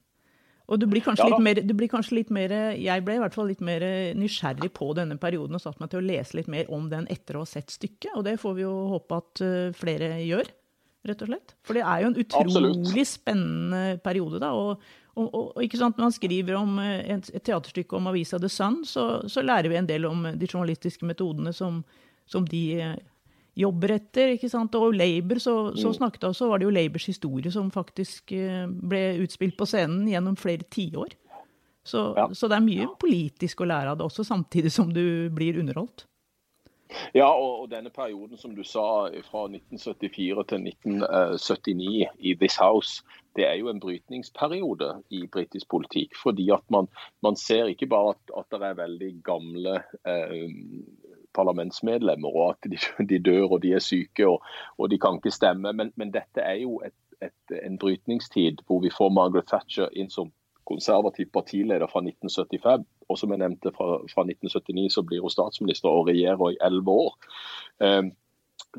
Og 0.67 0.81
du 0.83 0.89
blir 0.91 1.05
kanskje, 1.05 1.29
Ja 1.29 1.37
litt, 1.37 1.45
mer, 1.47 1.61
du 1.63 1.75
blir 1.79 1.91
kanskje 1.91 2.17
litt 2.19 2.31
mer 2.35 2.51
Jeg 2.75 3.05
ble 3.07 3.17
i 3.17 3.23
hvert 3.23 3.35
fall 3.37 3.47
litt 3.53 3.63
mer 3.65 3.85
nysgjerrig 4.19 4.73
på 4.75 4.91
denne 4.99 5.15
perioden 5.23 5.59
og 5.59 5.63
satt 5.63 5.79
meg 5.79 5.93
til 5.93 6.01
å 6.01 6.07
lese 6.07 6.39
litt 6.41 6.51
mer 6.51 6.71
om 6.75 6.89
den 6.91 7.07
etter 7.13 7.39
å 7.39 7.45
ha 7.45 7.49
sett 7.49 7.71
stykket. 7.71 8.17
Og 8.19 8.25
det 8.27 8.37
får 8.43 8.57
vi 8.59 8.65
jo 8.65 8.75
håpe 8.97 9.21
at 9.23 9.43
eh, 9.47 9.75
flere 9.79 10.11
gjør, 10.27 10.51
rett 11.07 11.23
og 11.23 11.31
slett. 11.31 11.55
For 11.67 11.79
det 11.79 11.85
er 11.87 12.03
jo 12.03 12.11
en 12.11 12.19
utrolig 12.19 12.73
Absolutt. 12.73 13.11
spennende 13.13 13.83
periode, 14.03 14.43
da. 14.43 14.51
Og, 14.59 14.83
og, 15.15 15.27
og, 15.29 15.45
og 15.55 15.63
ikke 15.63 15.79
sant, 15.81 16.01
når 16.01 16.09
man 16.09 16.17
skriver 16.19 16.59
om 16.59 16.81
eh, 16.83 17.15
et, 17.15 17.31
et 17.31 17.47
teaterstykke 17.47 18.01
om 18.01 18.11
avisa 18.11 18.43
The 18.43 18.51
Sun, 18.51 18.83
så, 18.89 19.07
så 19.31 19.47
lærer 19.47 19.71
vi 19.71 19.79
en 19.79 19.91
del 19.93 20.11
om 20.11 20.33
de 20.35 20.51
journalistiske 20.51 21.07
metodene 21.07 21.55
som, 21.55 21.85
som 22.27 22.49
de 22.51 22.65
eh, 22.83 22.97
jobber 23.57 23.95
etter. 23.97 24.35
ikke 24.37 24.51
sant? 24.53 24.75
Og 24.79 24.95
Labour, 24.97 25.41
så, 25.43 25.55
så 25.79 25.93
snakket 25.97 26.29
jeg, 26.29 26.37
så 26.39 26.49
var 26.51 26.61
det 26.61 26.69
jo 26.69 26.75
Labours 26.77 27.07
historie 27.09 27.53
som 27.55 27.71
faktisk 27.75 28.33
eh, 28.37 28.67
ble 28.69 29.05
utspilt 29.25 29.57
på 29.59 29.69
scenen 29.69 30.05
gjennom 30.11 30.37
flere 30.41 30.67
tiår. 30.71 31.17
Så, 31.87 32.13
Ja. 32.19 32.27
så 32.35 32.49
det 32.51 32.57
er 32.59 32.67
mye 32.67 32.89
politisk 32.99 33.63
å 33.63 33.69
lære 33.71 33.93
av 33.95 33.99
det 34.01 34.07
også, 34.09 34.25
samtidig 34.27 34.73
som 34.75 34.91
du 34.93 35.31
blir 35.31 35.59
underholdt. 35.63 36.05
Ja, 37.15 37.27
og, 37.35 37.65
og 37.65 37.71
denne 37.71 37.91
perioden 37.91 38.39
som 38.39 38.53
du 38.55 38.63
sa, 38.67 39.09
fra 39.27 39.47
1974 39.51 40.45
til 40.51 40.67
1979 40.71 42.07
i 42.19 42.35
This 42.39 42.59
House, 42.63 43.03
det 43.37 43.47
er 43.47 43.57
jo 43.61 43.69
en 43.71 43.81
brytningsperiode 43.83 44.93
i 45.15 45.25
britisk 45.27 45.69
politikk. 45.75 46.15
Fordi 46.23 46.47
at 46.55 46.63
man, 46.71 46.87
man 47.27 47.37
ser 47.37 47.71
ikke 47.73 47.89
bare 47.91 48.15
at, 48.15 48.35
at 48.39 48.55
det 48.55 48.69
er 48.71 48.79
veldig 48.83 49.11
gamle 49.27 49.75
eh, 50.07 50.47
parlamentsmedlemmer, 51.37 52.37
og 52.37 52.55
at 52.55 52.71
de, 52.73 52.81
de 53.11 53.21
dør 53.23 53.59
og 53.59 53.63
de 53.63 53.75
er 53.77 53.85
syke 53.85 54.29
og, 54.29 54.43
og 54.79 54.91
de 54.91 54.99
kan 54.99 55.21
ikke 55.21 55.35
stemme, 55.35 55.73
men, 55.73 55.93
men 55.97 56.15
dette 56.15 56.43
er 56.43 56.59
jo 56.63 56.81
et, 56.87 56.97
et, 57.23 57.57
en 57.63 57.79
brytningstid 57.79 58.65
hvor 58.67 58.83
vi 58.85 58.93
får 58.93 59.15
Margaret 59.15 59.49
Thatcher 59.53 59.93
inn 59.93 60.13
som 60.13 60.33
konservativ 60.67 61.31
partileder 61.33 61.87
fra 61.87 62.03
1975. 62.03 62.87
Og 63.09 63.19
som 63.19 63.31
jeg 63.31 63.39
nevnte, 63.39 63.71
fra, 63.71 64.01
fra 64.11 64.25
1979 64.27 64.97
så 64.97 65.05
blir 65.07 65.23
hun 65.23 65.31
statsminister 65.31 65.93
og 65.93 66.09
regjerer 66.09 66.57
i 66.57 66.59
elleve 66.67 66.97
år. 67.07 67.13
Eh, 67.87 68.09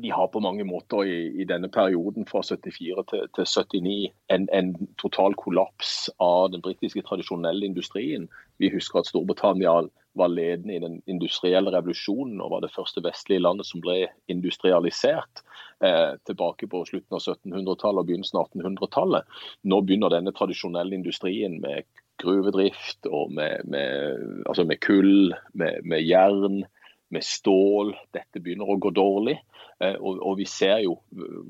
de 0.02 0.10
har 0.10 0.28
på 0.32 0.40
mange 0.40 0.64
måter 0.64 1.04
i, 1.04 1.18
i 1.42 1.46
denne 1.48 1.68
perioden 1.72 2.26
fra 2.28 2.42
74 2.46 3.04
til, 3.10 3.24
til 3.34 3.48
79 3.48 3.94
en, 4.34 4.48
en 4.54 4.72
total 5.00 5.34
kollaps 5.40 6.08
av 6.22 6.52
den 6.54 6.62
britiske 6.62 7.02
tradisjonelle 7.08 7.66
industrien. 7.66 8.28
Vi 8.62 8.70
husker 8.72 9.00
at 9.00 9.10
Storbritannia 9.10 9.80
var 10.18 10.32
ledende 10.32 10.74
i 10.74 10.82
den 10.82 10.96
industrielle 11.06 11.72
revolusjonen 11.74 12.40
og 12.42 12.52
var 12.54 12.64
det 12.64 12.72
første 12.74 13.02
vestlige 13.04 13.42
landet 13.42 13.68
som 13.68 13.82
ble 13.84 14.08
industrialisert 14.32 15.42
eh, 15.84 16.14
tilbake 16.26 16.70
på 16.70 16.82
slutten 16.88 17.18
av 17.18 17.22
1700-tallet 17.22 18.02
og 18.02 18.08
begynnelsen 18.08 18.40
av 18.40 18.50
1800-tallet. 18.50 19.38
Nå 19.70 19.80
begynner 19.86 20.14
denne 20.14 20.34
tradisjonelle 20.34 20.98
industrien 20.98 21.60
med 21.62 21.86
gruvedrift 22.18 23.06
og 23.06 23.30
med, 23.34 23.62
med, 23.70 24.42
altså 24.50 24.66
med 24.66 24.80
kull, 24.82 25.34
med, 25.54 25.84
med 25.86 26.02
jern, 26.02 26.64
med 27.14 27.24
stål. 27.24 27.94
Dette 28.14 28.42
begynner 28.42 28.68
å 28.68 28.78
gå 28.80 28.92
dårlig. 28.94 29.38
Eh, 29.80 29.96
Og, 30.00 30.22
og 30.22 30.38
vi 30.40 30.46
ser 30.50 30.82
jo 30.84 30.98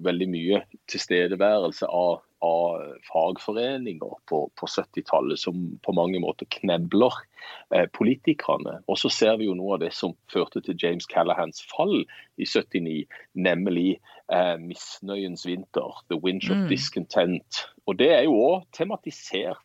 veldig 0.05 0.29
mye 0.33 0.65
tilstedeværelse 0.91 1.89
av 1.89 2.25
av 2.41 2.95
fagforeninger 3.13 4.15
på, 4.31 4.51
på 4.55 4.67
70-tallet 4.67 5.39
som 5.39 5.79
på 5.83 5.93
mange 5.93 6.21
måter 6.23 6.47
knebler 6.59 7.15
eh, 7.75 7.87
politikerne. 7.95 8.79
Og 8.87 8.99
så 9.01 9.11
ser 9.11 9.39
vi 9.41 9.49
jo 9.49 9.57
noe 9.59 9.75
av 9.77 9.83
det 9.83 9.91
som 9.97 10.15
førte 10.31 10.63
til 10.63 10.79
James 10.79 11.09
Callahans 11.11 11.65
fall 11.73 12.05
i 12.39 12.47
79, 12.47 13.09
nemlig 13.35 13.99
eh, 14.31 14.55
misnøyens 14.63 15.47
vinter, 15.49 16.03
the 16.13 16.21
winch 16.23 16.51
of 16.53 16.63
mm. 16.63 16.69
discontent. 16.71 17.65
Og 17.91 17.99
det 17.99 18.13
er 18.15 18.29
jo 18.29 18.39
òg 18.39 18.69
tematisert 18.77 19.65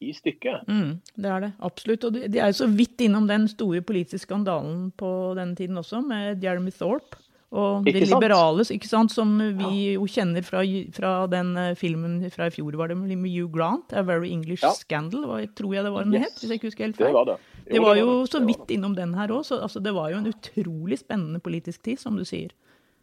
i 0.00 0.12
stykket. 0.14 0.68
Mm, 0.68 0.98
det 1.18 1.30
er 1.30 1.46
det, 1.46 1.52
absolutt. 1.64 2.04
Og 2.06 2.18
de, 2.18 2.38
er 2.38 2.52
jo 2.52 2.58
så 2.60 2.68
vidt 2.70 3.00
innom 3.04 3.26
den 3.28 3.48
store 3.50 3.82
politiske 3.82 4.28
skandalen 4.28 4.90
på 4.98 5.10
denne 5.38 5.58
tiden 5.58 5.80
også, 5.80 6.02
med 6.06 6.44
Jeremy 6.44 6.74
Thorpe. 6.74 7.18
Og 7.48 7.86
de 7.86 8.02
liberale, 8.04 8.64
ikke 8.74 8.90
sant, 8.90 9.12
som 9.14 9.30
vi 9.56 9.94
jo 9.94 10.04
kjenner 10.10 10.44
fra, 10.44 10.60
fra, 10.92 11.12
den 11.32 11.54
eh, 11.56 11.70
filmen 11.80 12.18
fra 12.28 12.50
i 12.50 12.52
fjor, 12.52 12.76
var 12.76 12.92
det 12.92 12.98
med 12.98 13.24
Hugh 13.24 13.48
Grant, 13.54 13.88
'A 13.96 14.02
Very 14.04 14.28
English 14.28 14.66
ja. 14.66 14.74
Scandal', 14.76 15.46
tror 15.56 15.72
jeg 15.74 15.84
det 15.86 15.92
var 15.94 16.04
den 16.04 16.18
yes. 16.18 16.26
het? 16.26 16.42
hvis 16.42 16.50
jeg 16.50 16.60
ikke 16.60 16.68
husker 16.68 16.84
helt 16.84 17.00
feil. 17.00 17.08
Det 17.08 17.16
var 17.16 17.30
det. 17.30 17.38
Jo, 17.64 17.72
det 17.72 17.82
var 17.86 17.96
jo 17.96 18.10
det 18.10 18.18
var 18.18 18.32
så 18.34 18.42
vidt 18.44 18.70
innom 18.76 18.94
den 18.96 19.14
her 19.16 19.32
òg, 19.32 19.46
så 19.48 19.62
altså, 19.64 19.80
det 19.80 19.94
var 19.96 20.10
jo 20.12 20.20
en 20.20 20.28
utrolig 20.28 20.98
spennende 21.00 21.40
politisk 21.40 21.82
tid, 21.88 21.96
som 21.96 22.20
du 22.20 22.24
sier. 22.28 22.52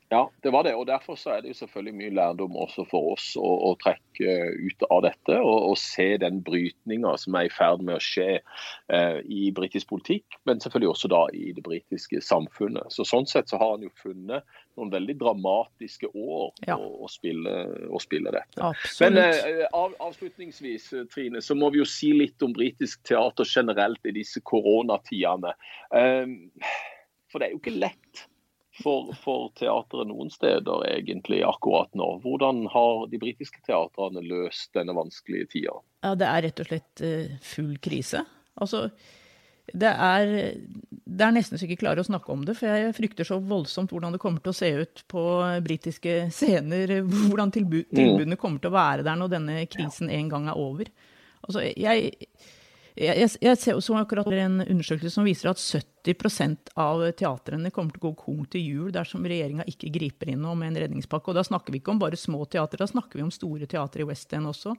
Ja, 0.10 0.32
det 0.44 0.52
var 0.54 0.64
det. 0.64 0.76
og 0.76 0.86
Derfor 0.88 1.16
så 1.18 1.32
er 1.34 1.42
det 1.42 1.50
jo 1.50 1.58
selvfølgelig 1.58 1.96
mye 1.98 2.14
lærdom 2.14 2.58
også 2.62 2.84
for 2.90 3.16
oss 3.16 3.32
å, 3.42 3.52
å 3.70 3.72
trekke 3.82 4.36
ut 4.54 4.86
av 4.94 5.02
dette. 5.08 5.38
Og, 5.40 5.72
og 5.72 5.80
se 5.82 6.06
den 6.22 6.44
brytninga 6.46 7.16
som 7.18 7.38
er 7.40 7.48
i 7.48 7.54
ferd 7.54 7.82
med 7.82 7.98
å 7.98 8.04
skje 8.04 8.28
eh, 8.38 9.18
i 9.26 9.50
britisk 9.56 9.90
politikk, 9.90 10.38
men 10.46 10.62
selvfølgelig 10.62 10.92
også 10.92 11.10
da 11.10 11.24
i 11.34 11.50
det 11.58 11.64
britiske 11.66 12.22
samfunnet. 12.22 12.94
Så 12.94 13.08
Sånn 13.10 13.26
sett 13.30 13.50
så 13.50 13.58
har 13.62 13.74
han 13.74 13.88
jo 13.88 13.90
funnet 13.98 14.46
noen 14.78 14.94
veldig 14.94 15.18
dramatiske 15.24 16.12
år 16.14 16.54
ja. 16.68 16.78
å, 16.78 16.92
å, 17.08 17.10
spille, 17.10 17.56
å, 17.90 18.02
spille, 18.04 18.34
dette. 18.36 18.62
Absolutt. 18.62 19.18
Men 19.18 19.20
eh, 19.24 19.66
av, 19.72 19.98
avslutningsvis, 20.06 20.92
Trine, 21.14 21.42
så 21.42 21.58
må 21.58 21.72
vi 21.74 21.82
jo 21.82 21.90
si 21.90 22.14
litt 22.14 22.46
om 22.46 22.54
britisk 22.54 23.02
teater 23.10 23.50
generelt 23.50 24.06
i 24.06 24.14
disse 24.20 24.44
koronatidene. 24.46 25.58
Eh, 25.98 26.40
for 27.32 27.42
det 27.42 27.50
er 27.50 27.58
jo 27.58 27.64
ikke 27.64 27.78
lett 27.82 28.28
for, 28.84 29.12
for 29.24 29.52
teatret 29.60 30.10
noen 30.10 30.32
steder 30.34 30.86
egentlig 30.90 31.42
akkurat 31.48 31.92
nå. 31.98 32.08
Hvordan 32.24 32.66
har 32.72 33.06
de 33.12 33.20
britiske 33.22 33.62
teatrene 33.68 34.24
løst 34.26 34.74
denne 34.76 34.96
vanskelige 34.98 35.52
tida? 35.54 35.76
Ja, 36.04 36.16
Det 36.20 36.32
er 36.32 36.48
rett 36.48 36.64
og 36.64 36.72
slett 36.72 37.06
uh, 37.06 37.38
full 37.44 37.78
krise. 37.84 38.26
Altså, 38.60 38.90
det 39.74 39.90
er, 39.90 40.34
det 40.92 41.26
er 41.26 41.34
nesten 41.34 41.58
så 41.58 41.66
jeg 41.66 41.74
ikke 41.74 41.86
klarer 41.86 42.04
å 42.04 42.08
snakke 42.08 42.32
om 42.32 42.44
det, 42.46 42.58
for 42.60 42.70
jeg 42.70 42.96
frykter 42.98 43.28
så 43.28 43.40
voldsomt 43.42 43.94
hvordan 43.94 44.14
det 44.16 44.22
kommer 44.22 44.44
til 44.44 44.54
å 44.54 44.58
se 44.60 44.70
ut 44.84 45.06
på 45.12 45.24
britiske 45.66 46.18
scener. 46.36 47.00
Hvordan 47.06 47.56
tilbud, 47.56 47.90
tilbudene 47.96 48.40
kommer 48.40 48.62
til 48.62 48.72
å 48.74 48.78
være 48.78 49.08
der 49.08 49.18
når 49.20 49.34
denne 49.38 49.58
krisen 49.72 50.12
en 50.14 50.30
gang 50.32 50.52
er 50.52 50.60
over. 50.62 50.92
Altså, 51.46 51.66
jeg 51.66 52.12
jeg, 52.96 53.30
jeg 53.44 53.76
også 53.76 53.98
akkurat 54.00 54.30
en 54.32 54.62
undersøkelse 54.64 55.12
som 55.12 55.28
viser 55.28 55.50
at 55.52 55.60
70% 55.60 56.72
av 56.80 57.02
teatrene 57.20 57.72
kommer 57.76 57.92
til 57.92 58.00
å 58.00 58.08
gå 58.08 58.12
kong 58.22 58.46
til 58.52 58.64
jul 58.64 58.94
dersom 58.96 59.26
regjeringa 59.28 59.66
ikke 59.68 59.92
griper 59.98 60.32
inn 60.32 60.46
med 60.46 60.70
en 60.70 60.80
redningspakke. 60.86 61.32
Og 61.32 61.36
da 61.36 61.44
snakker 61.44 61.76
vi 61.76 61.82
ikke 61.82 61.92
om 61.92 62.00
bare 62.00 62.20
små 62.20 62.46
teatre, 62.48 62.80
da 62.80 62.88
snakker 62.88 63.20
vi 63.20 63.26
om 63.26 63.34
store 63.36 63.68
teatre 63.68 64.06
i 64.06 64.08
West 64.08 64.32
End 64.38 64.48
også. 64.48 64.78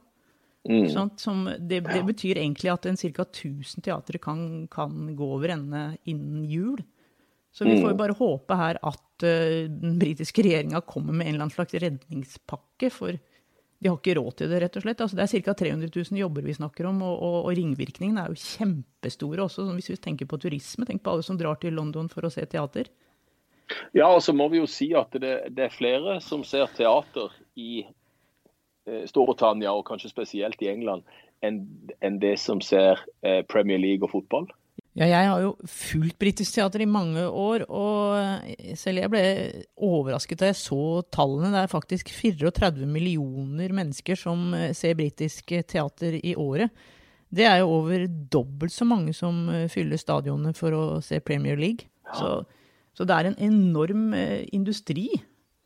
Mm. 0.67 0.89
Som, 1.21 1.45
det, 1.61 1.83
det, 1.85 2.03
betyr 2.09 2.41
egentlig 2.41 2.73
at 2.73 2.89
en 2.89 2.97
ca. 2.99 3.27
1000 3.29 3.85
teatre 3.87 4.19
kan, 4.19 4.41
kan, 4.73 5.13
gå 5.15 5.29
over 5.37 5.53
ende 5.55 5.85
innen 6.09 6.49
jul. 6.51 6.81
Så 7.53 7.65
vi 7.65 7.77
får 7.77 7.93
jo 7.93 7.97
mm. 7.97 8.01
bare 8.01 8.17
håpe 8.17 8.57
her 8.59 8.81
at 8.81 9.25
uh, 9.25 9.69
den 9.71 10.01
britiske 10.01 10.43
regjeringa 10.45 10.83
kommer 10.89 11.13
med 11.13 11.29
en 11.29 11.35
eller 11.35 11.47
annen 11.47 11.55
slags 11.55 11.77
redningspakke. 11.85 12.91
for 12.91 13.21
de 13.79 13.91
har 13.91 13.99
ikke 13.99 14.15
råd 14.17 14.37
til 14.39 14.51
det, 14.51 14.61
rett 14.63 14.77
og 14.79 14.85
slett. 14.87 15.01
Altså, 15.05 15.19
det 15.19 15.25
er 15.27 15.43
ca. 15.45 15.55
300 15.61 15.91
000 15.93 16.21
jobber 16.21 16.47
vi 16.47 16.55
snakker 16.57 16.89
om, 16.89 17.03
og, 17.05 17.17
og, 17.17 17.37
og, 17.43 17.51
ringvirkningene 17.59 18.23
er 18.23 18.33
jo 18.33 18.41
kjempestore 18.41 19.45
også. 19.45 19.67
Hvis 19.77 19.91
vi 19.93 19.99
tenker 20.01 20.29
på 20.31 20.39
turisme, 20.41 20.89
tenk 20.89 21.05
på 21.05 21.13
alle 21.13 21.27
som 21.27 21.37
drar 21.41 21.61
til 21.61 21.77
London 21.77 22.09
for 22.13 22.25
å 22.25 22.33
se 22.33 22.47
teater. 22.49 22.89
Ja, 23.97 24.09
og 24.09 24.23
så 24.23 24.33
må 24.37 24.49
vi 24.53 24.63
jo 24.63 24.69
si 24.71 24.93
at 24.97 25.13
det, 25.21 25.35
det 25.53 25.67
er 25.67 25.75
flere 25.75 26.19
som 26.25 26.45
ser 26.47 26.71
teater 26.77 27.35
i 27.59 27.83
eh, 27.83 29.05
Storbritannia, 29.11 29.75
og 29.75 29.87
kanskje 29.89 30.13
spesielt 30.13 30.63
i 30.63 30.71
England, 30.73 31.05
enn 31.45 31.65
en 32.01 32.21
det 32.23 32.37
som 32.41 32.63
ser 32.65 33.03
eh, 33.27 33.43
Premier 33.45 33.83
League 33.83 34.07
og 34.07 34.15
fotball. 34.15 34.49
Ja, 34.97 35.05
jeg 35.11 35.29
har 35.29 35.43
jo 35.45 35.51
fulgt 35.69 36.17
britisk 36.17 36.55
teater 36.57 36.81
i 36.81 36.89
mange 36.89 37.21
år, 37.29 37.67
og 37.69 38.77
selv 38.81 39.03
jeg 39.03 39.13
ble 39.13 39.25
overrasket 39.85 40.41
da 40.41 40.49
jeg 40.49 40.57
så 40.57 41.03
tallene. 41.13 41.51
Det 41.53 41.65
er 41.67 41.73
faktisk 41.73 42.13
34 42.17 42.89
millioner 42.89 43.75
mennesker 43.77 44.17
som 44.17 44.55
eh, 44.57 44.71
ser 44.77 44.97
britisk 44.97 45.53
teater 45.69 46.17
i 46.17 46.33
året. 46.41 46.73
Det 47.29 47.45
er 47.45 47.61
jo 47.61 47.75
over 47.75 48.07
dobbelt 48.09 48.73
så 48.73 48.87
mange 48.89 49.13
som 49.17 49.51
eh, 49.53 49.67
fyller 49.69 50.01
stadionene 50.01 50.57
for 50.57 50.73
å 50.73 50.85
se 51.05 51.21
Premier 51.21 51.61
League. 51.61 51.91
Så, 52.17 52.31
så, 52.97 53.05
det 53.05 53.19
er 53.19 53.29
en 53.29 53.41
enorm 53.51 54.15
eh, 54.17 54.47
industri, 54.57 55.11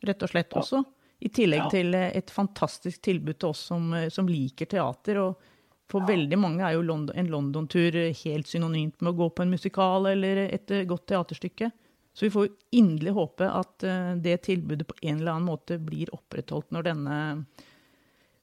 rett 0.03 0.27
og 0.27 0.33
slett, 0.33 0.59
også. 0.59 0.83
I 1.23 1.31
tillegg 1.31 1.69
til 1.71 1.95
et 1.95 2.33
fantastisk 2.33 2.99
tilbud 3.05 3.39
til 3.39 3.53
oss 3.53 3.63
som, 3.69 3.93
som 4.11 4.27
liker 4.27 4.67
teater. 4.67 5.23
og 5.23 5.50
for 5.91 6.07
veldig 6.07 6.39
mange 6.39 6.63
er 6.63 6.77
jo 6.77 6.85
London, 6.87 7.15
en 7.17 7.31
London-tur 7.31 7.97
helt 8.23 8.47
synonymt 8.49 9.01
med 9.01 9.11
å 9.11 9.17
gå 9.17 9.29
på 9.35 9.43
en 9.43 9.51
musikal 9.51 10.07
eller 10.13 10.45
et 10.47 10.71
eh, 10.71 10.87
godt 10.87 11.09
teaterstykke. 11.11 11.71
Så 12.13 12.25
vi 12.27 12.31
får 12.33 12.47
inderlig 12.75 13.13
håpe 13.15 13.47
at 13.47 13.83
eh, 13.87 14.13
det 14.23 14.41
tilbudet 14.47 14.87
på 14.87 14.97
en 15.01 15.19
eller 15.19 15.35
annen 15.35 15.51
måte 15.51 15.79
blir 15.79 16.11
opprettholdt 16.15 16.71
når 16.75 16.87
denne, 16.89 17.19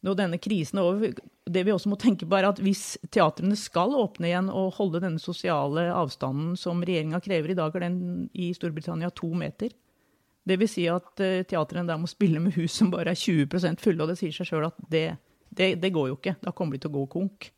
når 0.05 0.21
denne 0.23 0.41
krisen 0.41 0.81
er 0.81 0.89
over. 0.89 1.19
Det 1.49 1.65
vi 1.65 1.73
også 1.73 1.93
må 1.93 1.99
tenke 2.01 2.29
på 2.29 2.37
er 2.37 2.49
at 2.51 2.61
Hvis 2.65 2.99
teatrene 3.13 3.57
skal 3.57 3.97
åpne 3.97 4.29
igjen 4.29 4.51
og 4.53 4.77
holde 4.81 5.03
denne 5.05 5.21
sosiale 5.23 5.89
avstanden 5.93 6.57
som 6.61 6.85
regjeringa 6.85 7.21
krever 7.25 7.53
i 7.53 7.59
dag, 7.59 7.77
er 7.77 7.89
den 7.89 8.29
i 8.33 8.53
Storbritannia 8.57 9.13
to 9.17 9.33
meter. 9.37 9.73
Det 10.49 10.57
vil 10.61 10.69
si 10.71 10.85
at 10.89 11.21
eh, 11.25 11.45
teatrene 11.49 11.89
der 11.89 12.01
må 12.01 12.09
spille 12.09 12.41
med 12.41 12.57
hus 12.57 12.77
som 12.81 12.93
bare 12.93 13.13
er 13.13 13.21
20% 13.21 13.85
fulle, 13.85 14.05
og 14.05 14.13
det 14.13 14.21
sier 14.21 14.37
seg 14.37 14.53
sjøl 14.53 14.69
at 14.71 14.85
det 14.93 15.09
det, 15.49 15.75
det, 15.83 15.91
går 15.95 16.11
jo 16.13 16.19
ikke. 16.19 16.37
Da 16.43 16.53
kommer 16.53 16.77
de 16.77 16.85
til 16.85 16.93
å 16.93 16.99
gå 16.99 17.05
konk. 17.13 17.51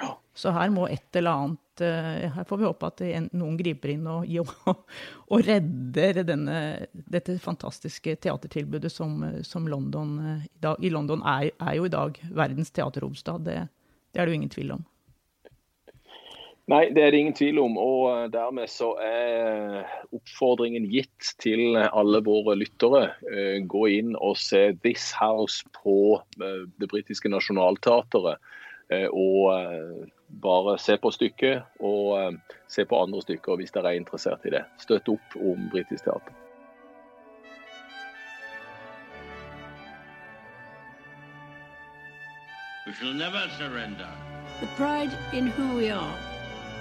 Ja. 0.00 0.14
Så 0.36 0.52
her 0.52 0.72
må 0.72 0.84
et 0.92 1.16
eller 1.16 1.32
annet 1.32 1.82
eh, 1.84 2.26
Her 2.34 2.44
får 2.44 2.58
vi 2.60 2.66
håpe 2.66 2.88
at 2.90 3.00
noen 3.32 3.54
griper 3.56 3.94
inn 3.94 4.04
og, 4.12 4.26
og 4.68 5.46
redder 5.46 6.20
denne, 6.28 6.58
dette 6.92 7.38
fantastiske 7.40 8.18
teatertilbudet 8.26 8.92
som, 8.92 9.22
som 9.46 9.68
London, 9.70 10.18
eh, 10.34 10.74
i 10.84 10.92
London 10.92 11.24
er, 11.24 11.48
er, 11.56 11.72
jo 11.78 11.88
i 11.88 11.94
dag 11.94 12.20
verdens 12.36 12.74
teaterhovedstad. 12.76 13.48
Det, 13.48 13.62
det 14.12 14.20
er 14.20 14.28
det 14.28 14.34
jo 14.34 14.40
ingen 14.42 14.52
tvil 14.52 14.76
om. 14.76 14.84
Nei, 16.66 16.88
det 16.90 17.02
er 17.04 17.12
det 17.14 17.18
ingen 17.22 17.36
tvil 17.38 17.60
om. 17.62 17.76
Og 17.78 18.00
eh, 18.10 18.24
dermed 18.34 18.70
så 18.70 18.90
er 18.98 19.84
oppfordringen 20.14 20.88
gitt 20.90 21.34
til 21.42 21.78
alle 21.78 22.18
våre 22.26 22.56
lyttere. 22.58 23.12
Eh, 23.30 23.60
gå 23.62 23.84
inn 23.94 24.16
og 24.18 24.34
se 24.42 24.72
This 24.82 25.12
House 25.14 25.62
på 25.78 26.18
eh, 26.42 26.64
det 26.82 26.90
britiske 26.90 27.30
nasjonalteatret. 27.30 28.42
Og 28.86 29.50
bare 30.42 30.76
se 30.78 30.94
på 31.02 31.10
stykket, 31.10 31.64
og 31.82 32.36
se 32.70 32.84
på 32.86 33.00
andre 33.02 33.18
stykker 33.24 33.58
hvis 33.58 33.74
dere 33.74 33.90
er 33.90 33.98
interessert 33.98 34.46
i 34.46 34.52
det. 34.54 34.60
Støtt 34.78 35.10
opp 35.10 35.34
om 35.34 35.64
britisk 35.72 36.06
teater. 36.06 36.30
We 42.86 42.94
shall 42.94 43.12
never 43.12 43.42
surrender. 43.58 44.14
The 44.60 44.70
pride 44.78 45.10
in 45.32 45.48
who 45.48 45.74
we 45.74 45.90
are 45.90 46.35